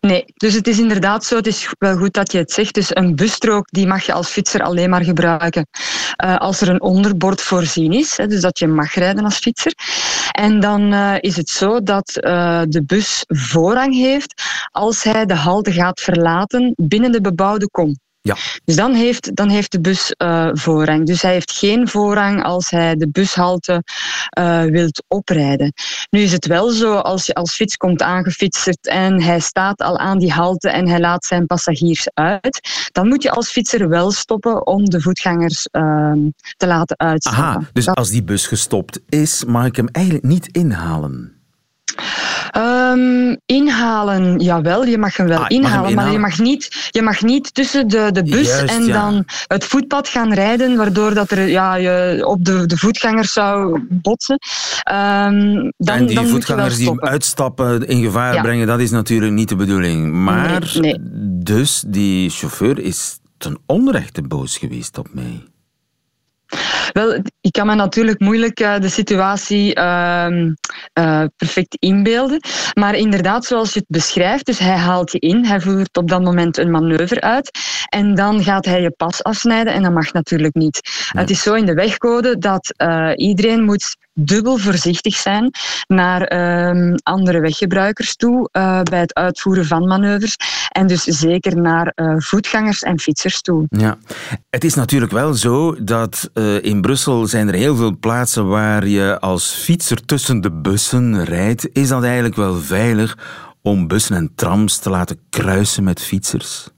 Nee, 0.00 0.24
dus 0.34 0.54
het 0.54 0.66
is 0.66 0.78
inderdaad 0.78 1.24
zo, 1.24 1.36
het 1.36 1.46
is 1.46 1.68
wel 1.78 1.96
goed 1.96 2.12
dat 2.12 2.32
je 2.32 2.38
het 2.38 2.52
zegt. 2.52 2.74
Dus 2.74 2.96
een 2.96 3.16
busstrook 3.16 3.66
die 3.70 3.86
mag 3.86 4.02
je 4.02 4.12
als 4.12 4.28
fietser 4.28 4.62
alleen 4.62 4.90
maar 4.90 5.04
gebruiken 5.04 5.66
uh, 6.24 6.36
als 6.36 6.60
er 6.60 6.68
een 6.68 6.80
onderbord 6.80 7.42
voorzien 7.42 7.92
is. 7.92 8.16
Hè, 8.16 8.26
dus 8.26 8.40
dat 8.40 8.58
je 8.58 8.66
mag 8.66 8.94
rijden 8.94 9.24
als 9.24 9.38
fietser. 9.38 9.72
En 10.32 10.60
dan 10.60 10.92
uh, 10.92 11.14
is 11.20 11.36
het 11.36 11.48
zo 11.48 11.82
dat 11.82 12.18
uh, 12.20 12.62
de 12.68 12.84
bus 12.84 13.24
voorrang 13.26 13.94
heeft 13.94 14.42
als 14.70 15.02
hij 15.02 15.26
de 15.26 15.34
halte 15.34 15.72
gaat 15.72 16.00
verlaten 16.00 16.72
binnen 16.76 17.12
de 17.12 17.20
bebouwde 17.20 17.70
kom. 17.70 17.96
Ja. 18.24 18.36
Dus 18.64 18.76
dan 18.76 18.94
heeft, 18.94 19.36
dan 19.36 19.48
heeft 19.48 19.72
de 19.72 19.80
bus 19.80 20.14
uh, 20.18 20.48
voorrang. 20.52 21.06
Dus 21.06 21.22
hij 21.22 21.32
heeft 21.32 21.52
geen 21.52 21.88
voorrang 21.88 22.42
als 22.42 22.70
hij 22.70 22.96
de 22.96 23.08
bushalte 23.08 23.82
uh, 24.38 24.62
wilt 24.62 25.04
oprijden. 25.08 25.72
Nu 26.10 26.20
is 26.20 26.32
het 26.32 26.46
wel 26.46 26.70
zo, 26.70 26.94
als 26.94 27.26
je 27.26 27.34
als 27.34 27.54
fiets 27.54 27.76
komt 27.76 28.02
aangefietst 28.02 28.86
en 28.86 29.22
hij 29.22 29.40
staat 29.40 29.80
al 29.80 29.98
aan 29.98 30.18
die 30.18 30.32
halte 30.32 30.70
en 30.70 30.88
hij 30.88 31.00
laat 31.00 31.24
zijn 31.24 31.46
passagiers 31.46 32.08
uit, 32.14 32.88
dan 32.92 33.08
moet 33.08 33.22
je 33.22 33.30
als 33.30 33.50
fietser 33.50 33.88
wel 33.88 34.10
stoppen 34.10 34.66
om 34.66 34.84
de 34.84 35.00
voetgangers 35.00 35.68
uh, 35.72 36.12
te 36.56 36.66
laten 36.66 36.98
uitstappen. 36.98 37.44
Aha, 37.44 37.60
dus 37.72 37.88
als 37.88 38.10
die 38.10 38.22
bus 38.22 38.46
gestopt 38.46 39.00
is, 39.08 39.44
mag 39.44 39.66
ik 39.66 39.76
hem 39.76 39.88
eigenlijk 39.88 40.24
niet 40.24 40.48
inhalen? 40.48 41.41
Um, 42.56 43.36
inhalen, 43.46 44.38
jawel, 44.38 44.86
je 44.86 44.98
mag 44.98 45.16
hem 45.16 45.26
wel 45.26 45.38
Ah, 45.38 45.44
inhalen, 45.48 45.80
mag 45.80 45.86
hem 45.86 45.94
maar 45.94 46.12
je 46.12 46.18
mag 46.18 46.38
niet, 46.38 46.88
je 46.90 47.02
mag 47.02 47.22
niet 47.22 47.54
tussen 47.54 47.88
de, 47.88 48.08
de 48.12 48.22
bus 48.22 48.48
Juist, 48.48 48.74
en 48.74 48.84
ja. 48.84 48.92
dan 48.92 49.24
het 49.46 49.64
voetpad 49.64 50.08
gaan 50.08 50.32
rijden, 50.32 50.76
waardoor 50.76 51.14
dat 51.14 51.30
er, 51.30 51.48
ja, 51.48 51.74
je 51.74 52.22
op 52.26 52.44
de, 52.44 52.66
de 52.66 52.76
voetgangers 52.76 53.32
zou 53.32 53.80
botsen. 53.90 54.38
Ehm, 54.82 55.70
dan, 55.76 55.96
en 55.96 56.06
die 56.06 56.14
dan 56.14 56.28
moet 56.30 56.46
je 56.46 56.54
wel 56.54 56.68
voetgangers 56.68 56.76
die 56.76 57.00
uitstappen 57.00 57.86
in 57.86 58.02
gevaar 58.02 58.34
Ja. 58.34 58.42
brengen, 58.42 58.66
dat 58.66 58.80
is 58.80 58.90
natuurlijk 58.90 59.32
niet 59.32 59.48
de 59.48 59.56
bedoeling. 59.56 60.12
Maar 60.12 60.70
Nee, 60.80 60.98
dus 61.42 61.84
die 61.86 62.30
chauffeur 62.30 62.78
is 62.78 63.18
ten 63.38 63.58
onrechte 63.66 64.22
boos 64.22 64.58
geweest 64.58 64.98
op 64.98 65.08
mij. 65.12 65.42
Wel, 66.92 67.22
ik 67.40 67.52
kan 67.52 67.66
me 67.66 67.74
natuurlijk 67.74 68.20
moeilijk 68.20 68.60
eh, 68.60 68.78
de 68.80 68.88
situatie 68.88 69.74
ehm, 69.74 70.52
eh, 70.92 71.24
perfect 71.36 71.76
inbeelden. 71.78 72.40
Maar 72.74 72.94
inderdaad, 72.94 73.44
zoals 73.44 73.72
je 73.72 73.78
het 73.78 73.88
beschrijft, 73.88 74.46
dus 74.46 74.58
hij 74.58 74.76
haalt 74.76 75.12
je 75.12 75.18
in, 75.18 75.44
hij 75.44 75.60
voert 75.60 75.96
op 75.96 76.08
dat 76.08 76.22
moment 76.22 76.56
een 76.58 76.70
manoeuvre 76.70 77.20
uit 77.20 77.50
en 77.88 78.14
dan 78.14 78.42
gaat 78.42 78.64
hij 78.64 78.80
je 78.80 78.90
pas 78.90 79.22
afsnijden 79.22 79.72
en 79.72 79.82
dat 79.82 79.92
mag 79.92 80.12
natuurlijk 80.12 80.54
niet. 80.54 80.80
Het 81.12 81.30
is 81.30 81.42
zo 81.42 81.54
in 81.54 81.66
de 81.66 81.74
wegcode 81.74 82.38
dat 82.38 82.74
eh, 82.76 83.12
iedereen 83.16 83.64
moet 83.64 83.96
dubbel 84.14 84.58
voorzichtig 84.58 85.16
zijn 85.16 85.50
naar 85.86 86.22
ehm, 86.22 86.96
andere 87.02 87.40
weggebruikers 87.40 88.16
toe 88.16 88.48
eh, 88.52 88.82
bij 88.82 89.00
het 89.00 89.14
uitvoeren 89.14 89.66
van 89.66 89.86
manoeuvres 89.86 90.36
en 90.68 90.86
dus 90.86 91.02
zeker 91.02 91.60
naar 91.60 91.92
eh, 91.94 92.14
voetgangers 92.18 92.82
en 92.82 93.00
fietsers 93.00 93.40
toe. 93.40 93.66
Ja, 93.68 93.98
het 94.50 94.64
is 94.64 94.74
natuurlijk 94.74 95.12
wel 95.12 95.34
zo 95.34 95.84
dat 95.84 96.30
eh, 96.34 96.62
in 96.62 96.80
Brussel 96.80 97.26
zijn 97.26 97.48
er 97.48 97.54
heel 97.54 97.76
veel 97.76 97.96
plaatsen 97.98 98.48
waar 98.48 98.86
je 98.86 99.20
als 99.20 99.50
fietser 99.50 100.04
tussen 100.04 100.40
de 100.40 100.50
bussen 100.50 101.24
rijdt. 101.24 101.68
Is 101.72 101.88
dat 101.88 102.02
eigenlijk 102.02 102.36
wel 102.36 102.60
veilig 102.60 103.18
om 103.62 103.88
bussen 103.88 104.16
en 104.16 104.32
trams 104.34 104.78
te 104.78 104.90
laten 104.90 105.18
kruisen 105.30 105.84
met 105.84 106.00
fietsers? 106.00 106.68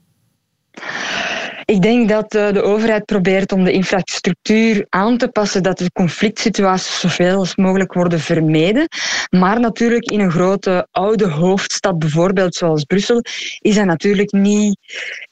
Ik 1.65 1.81
denk 1.81 2.09
dat 2.09 2.35
eh, 2.35 2.53
de 2.53 2.61
overheid 2.61 3.05
probeert 3.05 3.51
om 3.51 3.63
de 3.63 3.71
infrastructuur 3.71 4.85
aan 4.89 5.17
te 5.17 5.27
passen, 5.27 5.63
dat 5.63 5.77
de 5.77 5.91
conflict 5.91 6.39
situaties 6.39 6.99
zoveel 6.99 7.37
als 7.37 7.55
mogelijk 7.55 7.93
worden 7.93 8.19
vermeden. 8.19 8.87
Maar 9.29 9.59
natuurlijk 9.59 10.03
in 10.03 10.19
een 10.19 10.31
grote 10.31 10.87
oude 10.91 11.29
hoofdstad, 11.29 11.99
bijvoorbeeld 11.99 12.55
zoals 12.55 12.83
Brussel, 12.83 13.21
is 13.59 13.75
dat 13.75 13.85
natuurlijk 13.85 14.31
niet 14.31 14.77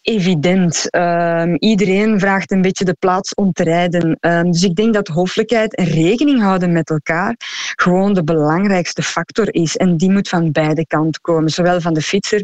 evident. 0.03 0.89
Ehm, 0.89 1.55
iedereen 1.59 2.19
vraagt 2.19 2.51
een 2.51 2.61
beetje 2.61 2.85
de 2.85 2.95
plaats 2.99 3.33
om 3.33 3.51
te 3.51 3.63
rijden. 3.63 4.17
Ehm, 4.19 4.51
dus 4.51 4.63
ik 4.63 4.75
denk 4.75 4.93
dat 4.93 5.07
hoffelijkheid 5.07 5.75
en 5.75 5.85
rekening 5.85 6.41
houden 6.41 6.71
met 6.71 6.89
elkaar 6.89 7.35
gewoon 7.75 8.13
de 8.13 8.23
belangrijkste 8.23 9.03
factor 9.03 9.53
is. 9.53 9.77
En 9.77 9.97
die 9.97 10.11
moet 10.11 10.29
van 10.29 10.51
beide 10.51 10.87
kanten 10.87 11.21
komen, 11.21 11.49
zowel 11.49 11.81
van 11.81 11.93
de 11.93 12.01
fietser 12.01 12.41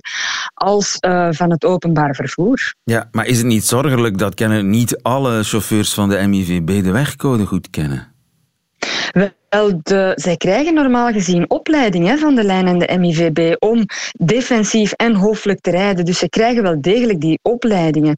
als 0.53 0.97
eh, 0.99 1.27
van 1.31 1.51
het 1.51 1.65
openbaar 1.65 2.15
vervoer. 2.15 2.73
Ja, 2.83 3.07
maar 3.11 3.25
is 3.25 3.37
het 3.37 3.47
niet 3.47 3.65
zorgelijk 3.65 4.17
dat 4.17 4.33
kennen 4.33 4.69
niet 4.69 5.01
alle 5.01 5.43
chauffeurs 5.43 5.93
van 5.93 6.09
de 6.09 6.27
MIVB 6.27 6.83
de 6.83 6.91
wegcode 6.91 7.45
goed 7.45 7.69
kennen? 7.69 8.13
Wel, 9.49 9.81
zij 10.15 10.37
krijgen 10.37 10.73
normaal 10.73 11.11
gezien 11.11 11.49
opleiding 11.49 12.07
hè, 12.07 12.17
van 12.17 12.35
de 12.35 12.43
lijn 12.43 12.67
en 12.67 12.79
de 12.79 12.97
MIVB 12.99 13.55
om 13.59 13.85
defensief 14.13 14.91
en 14.91 15.15
hoofdelijk 15.15 15.59
te 15.61 15.71
rijden. 15.71 16.05
Dus 16.05 16.17
ze 16.19 16.29
krijgen 16.29 16.63
wel 16.63 16.81
degelijk 16.81 17.21
die 17.21 17.39
opleidingen. 17.41 18.15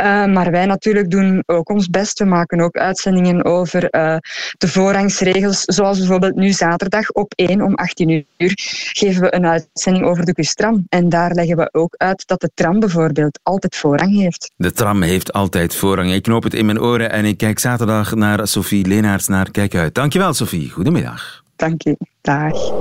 Uh, 0.00 0.26
maar 0.26 0.50
wij 0.50 0.66
natuurlijk 0.66 1.10
doen 1.10 1.42
ook 1.46 1.70
ons 1.70 1.88
best. 1.88 2.18
We 2.18 2.24
maken 2.24 2.60
ook 2.60 2.76
uitzendingen 2.76 3.44
over 3.44 3.82
uh, 3.90 4.16
de 4.58 4.68
voorrangsregels. 4.68 5.60
Zoals 5.60 5.98
bijvoorbeeld 5.98 6.34
nu 6.34 6.52
zaterdag 6.52 7.10
op 7.10 7.32
1 7.36 7.62
om 7.62 7.74
18 7.74 8.08
uur 8.08 8.52
geven 8.92 9.22
we 9.22 9.34
een 9.34 9.46
uitzending 9.46 10.04
over 10.04 10.24
de 10.24 10.32
kustram. 10.32 10.86
En 10.88 11.08
daar 11.08 11.32
leggen 11.32 11.56
we 11.56 11.68
ook 11.72 11.94
uit 11.96 12.26
dat 12.26 12.40
de 12.40 12.50
tram 12.54 12.80
bijvoorbeeld 12.80 13.38
altijd 13.42 13.76
voorrang 13.76 14.16
heeft. 14.16 14.50
De 14.56 14.72
tram 14.72 15.02
heeft 15.02 15.32
altijd 15.32 15.74
voorrang. 15.74 16.12
Ik 16.12 16.22
knoop 16.22 16.42
het 16.42 16.54
in 16.54 16.66
mijn 16.66 16.80
oren 16.80 17.10
en 17.10 17.24
ik 17.24 17.36
kijk 17.36 17.58
zaterdag 17.58 18.14
naar 18.14 18.48
Sophie 18.48 18.86
Leenaerts 18.86 19.28
naar 19.28 19.50
Kijk 19.50 19.74
Uit. 19.74 19.94
Dankjewel, 19.94 20.32
Sophie. 20.34 20.63
Goedemiddag. 20.70 21.44
Dank 21.56 21.82
je. 21.82 21.96
Dag. 22.20 22.72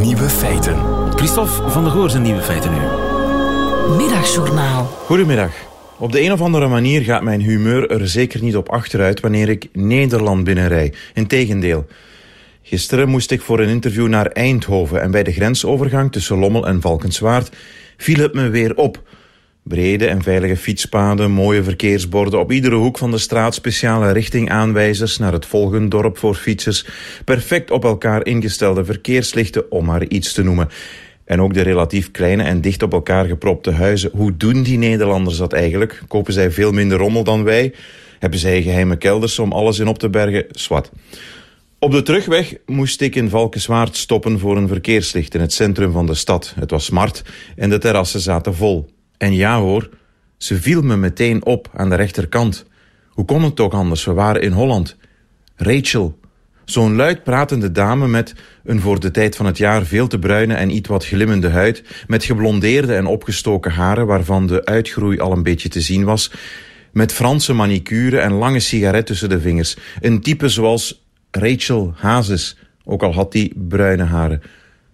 Nieuwe 0.00 0.28
feiten. 0.28 0.76
Christophe 1.14 1.70
van 1.70 1.82
der 1.84 1.92
Goor 1.92 2.10
zijn 2.10 2.22
nieuwe 2.22 2.42
feiten 2.42 2.70
nu. 2.70 2.78
Middagjournaal. 3.96 4.84
Goedemiddag. 4.84 5.52
Op 5.98 6.12
de 6.12 6.22
een 6.22 6.32
of 6.32 6.40
andere 6.40 6.68
manier 6.68 7.02
gaat 7.02 7.22
mijn 7.22 7.40
humeur 7.40 7.90
er 7.90 8.08
zeker 8.08 8.42
niet 8.42 8.56
op 8.56 8.68
achteruit 8.68 9.20
wanneer 9.20 9.48
ik 9.48 9.68
Nederland 9.72 10.44
binnenrij. 10.44 10.94
Integendeel. 11.14 11.86
Gisteren 12.62 13.08
moest 13.08 13.30
ik 13.30 13.42
voor 13.42 13.60
een 13.60 13.68
interview 13.68 14.08
naar 14.08 14.26
Eindhoven 14.26 15.02
en 15.02 15.10
bij 15.10 15.22
de 15.22 15.32
grensovergang 15.32 16.12
tussen 16.12 16.38
Lommel 16.38 16.66
en 16.66 16.80
Valkenswaard 16.80 17.56
viel 17.96 18.18
het 18.18 18.34
me 18.34 18.48
weer 18.48 18.76
op. 18.76 19.02
Brede 19.62 20.06
en 20.06 20.22
veilige 20.22 20.56
fietspaden, 20.56 21.30
mooie 21.30 21.62
verkeersborden, 21.62 22.40
op 22.40 22.52
iedere 22.52 22.74
hoek 22.74 22.98
van 22.98 23.10
de 23.10 23.18
straat 23.18 23.54
speciale 23.54 24.12
richtingaanwijzers 24.12 25.18
naar 25.18 25.32
het 25.32 25.46
volgende 25.46 25.88
dorp 25.88 26.18
voor 26.18 26.34
fietsers, 26.34 26.86
perfect 27.24 27.70
op 27.70 27.84
elkaar 27.84 28.26
ingestelde 28.26 28.84
verkeerslichten, 28.84 29.70
om 29.70 29.84
maar 29.84 30.06
iets 30.06 30.32
te 30.32 30.42
noemen. 30.42 30.68
En 31.24 31.40
ook 31.40 31.54
de 31.54 31.60
relatief 31.60 32.10
kleine 32.10 32.42
en 32.42 32.60
dicht 32.60 32.82
op 32.82 32.92
elkaar 32.92 33.26
gepropte 33.26 33.70
huizen. 33.70 34.10
Hoe 34.12 34.36
doen 34.36 34.62
die 34.62 34.78
Nederlanders 34.78 35.36
dat 35.36 35.52
eigenlijk? 35.52 36.02
Kopen 36.08 36.32
zij 36.32 36.50
veel 36.50 36.72
minder 36.72 36.98
rommel 36.98 37.24
dan 37.24 37.44
wij? 37.44 37.74
Hebben 38.18 38.38
zij 38.38 38.62
geheime 38.62 38.96
kelders 38.96 39.38
om 39.38 39.52
alles 39.52 39.78
in 39.78 39.88
op 39.88 39.98
te 39.98 40.10
bergen? 40.10 40.44
Swat. 40.50 40.90
Op 41.78 41.90
de 41.90 42.02
terugweg 42.02 42.54
moest 42.66 43.00
ik 43.00 43.14
in 43.14 43.28
Valkenswaard 43.28 43.96
stoppen 43.96 44.38
voor 44.38 44.56
een 44.56 44.68
verkeerslicht 44.68 45.34
in 45.34 45.40
het 45.40 45.52
centrum 45.52 45.92
van 45.92 46.06
de 46.06 46.14
stad. 46.14 46.54
Het 46.60 46.70
was 46.70 46.84
smart 46.84 47.22
en 47.56 47.70
de 47.70 47.78
terrassen 47.78 48.20
zaten 48.20 48.54
vol. 48.54 48.90
En 49.22 49.34
ja 49.34 49.58
hoor, 49.58 49.88
ze 50.36 50.60
viel 50.60 50.82
me 50.82 50.96
meteen 50.96 51.44
op 51.44 51.70
aan 51.74 51.88
de 51.88 51.94
rechterkant. 51.94 52.64
Hoe 53.08 53.24
kon 53.24 53.42
het 53.42 53.56
toch 53.56 53.72
anders? 53.72 54.04
We 54.04 54.12
waren 54.12 54.42
in 54.42 54.52
Holland. 54.52 54.96
Rachel. 55.56 56.18
Zo'n 56.64 56.94
luid 56.94 57.22
pratende 57.22 57.72
dame 57.72 58.08
met 58.08 58.34
een 58.64 58.80
voor 58.80 59.00
de 59.00 59.10
tijd 59.10 59.36
van 59.36 59.46
het 59.46 59.58
jaar 59.58 59.84
veel 59.84 60.06
te 60.06 60.18
bruine 60.18 60.54
en 60.54 60.70
iets 60.70 60.88
wat 60.88 61.06
glimmende 61.06 61.48
huid, 61.48 61.84
met 62.06 62.24
geblondeerde 62.24 62.94
en 62.94 63.06
opgestoken 63.06 63.70
haren 63.70 64.06
waarvan 64.06 64.46
de 64.46 64.64
uitgroei 64.64 65.18
al 65.18 65.32
een 65.32 65.42
beetje 65.42 65.68
te 65.68 65.80
zien 65.80 66.04
was, 66.04 66.32
met 66.92 67.12
Franse 67.12 67.52
manicure 67.52 68.18
en 68.18 68.32
lange 68.32 68.60
sigaret 68.60 69.06
tussen 69.06 69.28
de 69.28 69.40
vingers. 69.40 69.76
Een 70.00 70.20
type 70.20 70.48
zoals 70.48 71.04
Rachel 71.30 71.92
Hazes 71.96 72.56
ook 72.84 73.02
al 73.02 73.12
had 73.14 73.32
hij 73.32 73.52
bruine 73.54 74.04
haren. 74.04 74.42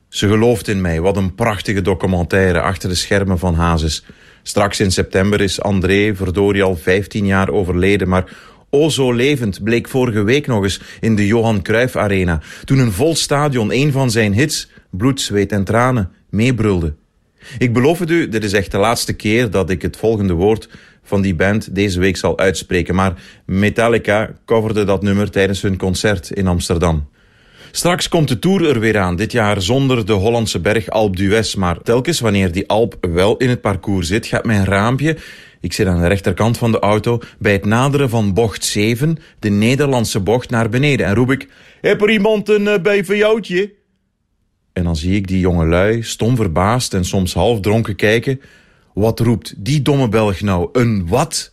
Ze 0.09 0.29
gelooft 0.29 0.69
in 0.69 0.81
mij. 0.81 1.01
Wat 1.01 1.17
een 1.17 1.35
prachtige 1.35 1.83
documentaire 1.83 2.61
achter 2.61 2.89
de 2.89 2.95
schermen 2.95 3.39
van 3.39 3.55
Hazes. 3.55 4.05
Straks 4.43 4.81
in 4.81 4.91
september 4.91 5.41
is 5.41 5.61
André 5.61 6.15
verdorie 6.15 6.63
al 6.63 6.77
15 6.77 7.27
jaar 7.27 7.51
overleden, 7.51 8.09
maar 8.09 8.37
o 8.71 8.89
zo 8.89 9.13
levend 9.13 9.63
bleek 9.63 9.89
vorige 9.89 10.23
week 10.23 10.47
nog 10.47 10.63
eens 10.63 10.81
in 11.01 11.17
de 11.17 11.27
Johan 11.27 11.63
Cruijff 11.63 11.97
Arena, 11.97 12.41
toen 12.65 12.79
een 12.79 12.93
vol 12.93 13.17
stadion 13.17 13.73
een 13.73 13.93
van 13.93 14.11
zijn 14.11 14.33
hits, 14.33 14.71
Bloed, 14.91 15.21
Zweet 15.21 15.53
en 15.53 15.65
Tranen, 15.65 16.11
meebrulde. 16.31 16.95
Ik 17.59 17.73
beloof 17.73 17.99
het 17.99 18.11
u, 18.11 18.29
dit 18.29 18.45
is 18.45 18.53
echt 18.53 18.71
de 18.71 18.79
laatste 18.79 19.13
keer 19.13 19.51
dat 19.51 19.71
ik 19.71 19.83
het 19.83 19.97
volgende 19.97 20.33
woord 20.33 20.69
van 21.03 21.23
die 21.23 21.35
band 21.35 21.75
deze 21.75 22.01
week 22.01 22.17
zal 22.17 22.39
uitspreken, 22.39 22.95
maar 22.95 23.23
Metallica 23.45 24.33
coverde 24.45 24.85
dat 24.85 25.03
nummer 25.03 25.31
tijdens 25.31 25.63
hun 25.63 25.77
concert 25.77 26.31
in 26.31 26.47
Amsterdam. 26.47 27.09
Straks 27.71 28.09
komt 28.09 28.29
de 28.29 28.39
Tour 28.39 28.69
er 28.69 28.81
weer 28.81 28.99
aan, 28.99 29.17
dit 29.17 29.33
jaar 29.33 29.63
zonder 29.63 30.07
de 30.07 30.13
Hollandse 30.13 30.61
berg 30.61 30.89
Alp 30.89 31.17
d'Huez. 31.17 31.55
Maar 31.55 31.83
telkens 31.83 32.21
wanneer 32.21 32.53
die 32.53 32.69
Alp 32.69 32.97
wel 33.01 33.37
in 33.37 33.49
het 33.49 33.61
parcours 33.61 34.07
zit, 34.07 34.27
gaat 34.27 34.45
mijn 34.45 34.65
raampje... 34.65 35.17
Ik 35.61 35.73
zit 35.73 35.87
aan 35.87 36.01
de 36.01 36.07
rechterkant 36.07 36.59
van 36.59 36.73
de 36.73 36.79
auto 36.79 37.21
bij 37.39 37.53
het 37.53 37.65
naderen 37.65 38.11
van 38.11 38.35
bocht 38.35 38.65
7, 38.65 39.19
de 39.39 39.49
Nederlandse 39.49 40.21
bocht, 40.21 40.51
naar 40.51 40.69
beneden. 40.69 41.07
En 41.07 41.15
roep 41.15 41.31
ik, 41.31 41.49
heb 41.81 42.03
er 42.03 42.11
iemand 42.11 42.49
een 42.49 42.63
uh? 42.63 43.67
En 44.73 44.85
dan 44.85 44.97
zie 44.97 45.15
ik 45.17 45.27
die 45.27 45.41
jonge 45.41 45.67
lui, 45.67 46.03
stom 46.03 46.37
verbaasd 46.37 46.95
en 46.95 47.05
soms 47.05 47.35
half 47.35 47.61
dronken 47.61 47.97
kijken. 47.97 48.41
Wat 48.95 49.21
roept 49.21 49.55
die 49.57 49.83
domme 49.83 50.09
Belg 50.09 50.41
nou? 50.41 50.69
Een 50.73 51.07
wat? 51.07 51.53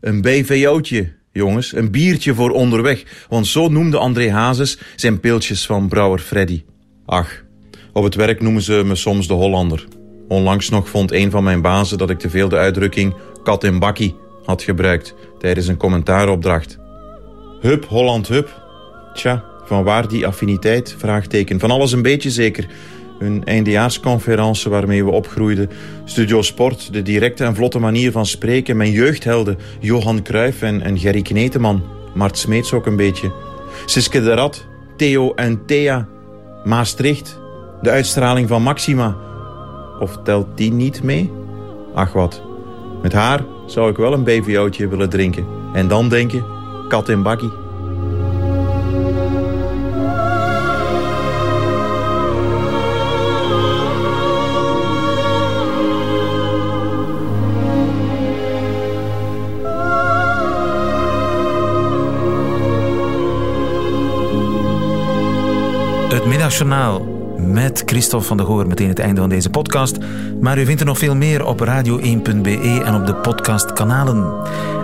Een 0.00 0.20
BVO'tje, 0.20 1.12
jongens. 1.34 1.74
Een 1.74 1.90
biertje 1.90 2.34
voor 2.34 2.50
onderweg. 2.50 3.26
Want 3.28 3.46
zo 3.46 3.68
noemde 3.68 3.98
André 3.98 4.30
Hazes 4.30 4.78
zijn 4.96 5.20
peeltjes 5.20 5.66
van 5.66 5.88
brouwer 5.88 6.18
Freddy. 6.18 6.62
Ach, 7.06 7.44
op 7.92 8.04
het 8.04 8.14
werk 8.14 8.40
noemen 8.40 8.62
ze 8.62 8.82
me 8.84 8.94
soms 8.94 9.26
de 9.26 9.34
Hollander. 9.34 9.84
Onlangs 10.28 10.68
nog 10.68 10.88
vond 10.88 11.12
een 11.12 11.30
van 11.30 11.44
mijn 11.44 11.60
bazen 11.60 11.98
dat 11.98 12.10
ik 12.10 12.18
te 12.18 12.30
veel 12.30 12.48
de 12.48 12.56
uitdrukking 12.56 13.14
kat 13.42 13.64
in 13.64 13.78
bakkie 13.78 14.14
had 14.44 14.62
gebruikt 14.62 15.14
tijdens 15.38 15.66
een 15.66 15.76
commentaaropdracht. 15.76 16.78
Hup, 17.60 17.84
Holland, 17.84 18.28
hup. 18.28 18.62
Tja, 19.14 19.44
van 19.64 19.84
waar 19.84 20.08
die 20.08 20.26
affiniteit? 20.26 20.94
Vraagteken. 20.98 21.60
Van 21.60 21.70
alles 21.70 21.92
een 21.92 22.02
beetje 22.02 22.30
zeker. 22.30 22.66
Een 23.18 23.44
eindejaarsconferentie 23.44 24.70
waarmee 24.70 25.04
we 25.04 25.10
opgroeiden. 25.10 25.70
Studio 26.04 26.42
Sport, 26.42 26.92
de 26.92 27.02
directe 27.02 27.44
en 27.44 27.54
vlotte 27.54 27.78
manier 27.78 28.12
van 28.12 28.26
spreken. 28.26 28.76
Mijn 28.76 28.90
jeugdhelden, 28.90 29.58
Johan 29.80 30.22
Cruijff 30.22 30.62
en, 30.62 30.80
en 30.82 30.98
Gerry 30.98 31.22
Kneteman. 31.22 31.82
Mart 32.14 32.38
Smeets 32.38 32.72
ook 32.72 32.86
een 32.86 32.96
beetje. 32.96 33.32
Siske 33.86 34.22
de 34.22 34.34
Rad, 34.34 34.66
Theo 34.96 35.34
en 35.34 35.66
Thea. 35.66 36.08
Maastricht, 36.64 37.40
de 37.82 37.90
uitstraling 37.90 38.48
van 38.48 38.62
Maxima. 38.62 39.16
Of 40.00 40.18
telt 40.24 40.46
die 40.56 40.72
niet 40.72 41.02
mee? 41.02 41.32
Ach 41.94 42.12
wat, 42.12 42.42
met 43.02 43.12
haar 43.12 43.44
zou 43.66 43.90
ik 43.90 43.96
wel 43.96 44.12
een 44.12 44.24
BVO'tje 44.24 44.88
willen 44.88 45.08
drinken. 45.08 45.46
En 45.74 45.88
dan 45.88 46.08
denken, 46.08 46.44
kat 46.88 47.08
in 47.08 47.22
bakkie. 47.22 47.63
Middagjournaal 66.54 67.00
met 67.38 67.82
Christophe 67.86 68.26
van 68.26 68.36
der 68.36 68.46
Goor. 68.46 68.66
Meteen 68.66 68.88
het 68.88 68.98
einde 68.98 69.20
van 69.20 69.30
deze 69.30 69.50
podcast. 69.50 69.96
Maar 70.40 70.58
u 70.58 70.64
vindt 70.64 70.80
er 70.80 70.86
nog 70.86 70.98
veel 70.98 71.16
meer 71.16 71.44
op 71.44 71.60
radio1.be 71.60 72.82
en 72.84 72.94
op 72.94 73.06
de 73.06 73.14
podcastkanalen. 73.14 74.32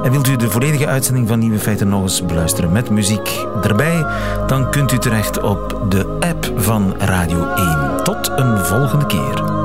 En 0.02 0.10
wilt 0.10 0.28
u 0.28 0.36
de 0.36 0.50
volledige 0.50 0.86
uitzending 0.86 1.28
van 1.28 1.38
Nieuwe 1.38 1.58
Feiten 1.58 1.88
nog 1.88 2.02
eens 2.02 2.24
beluisteren 2.24 2.72
met 2.72 2.90
muziek 2.90 3.46
erbij? 3.62 4.06
Dan 4.46 4.70
kunt 4.70 4.92
u 4.92 4.98
terecht 4.98 5.40
op 5.40 5.86
de 5.88 6.16
app 6.20 6.52
van 6.56 6.94
Radio 6.98 7.46
1. 7.54 8.04
Tot 8.04 8.30
een 8.36 8.58
volgende 8.58 9.06
keer. 9.06 9.59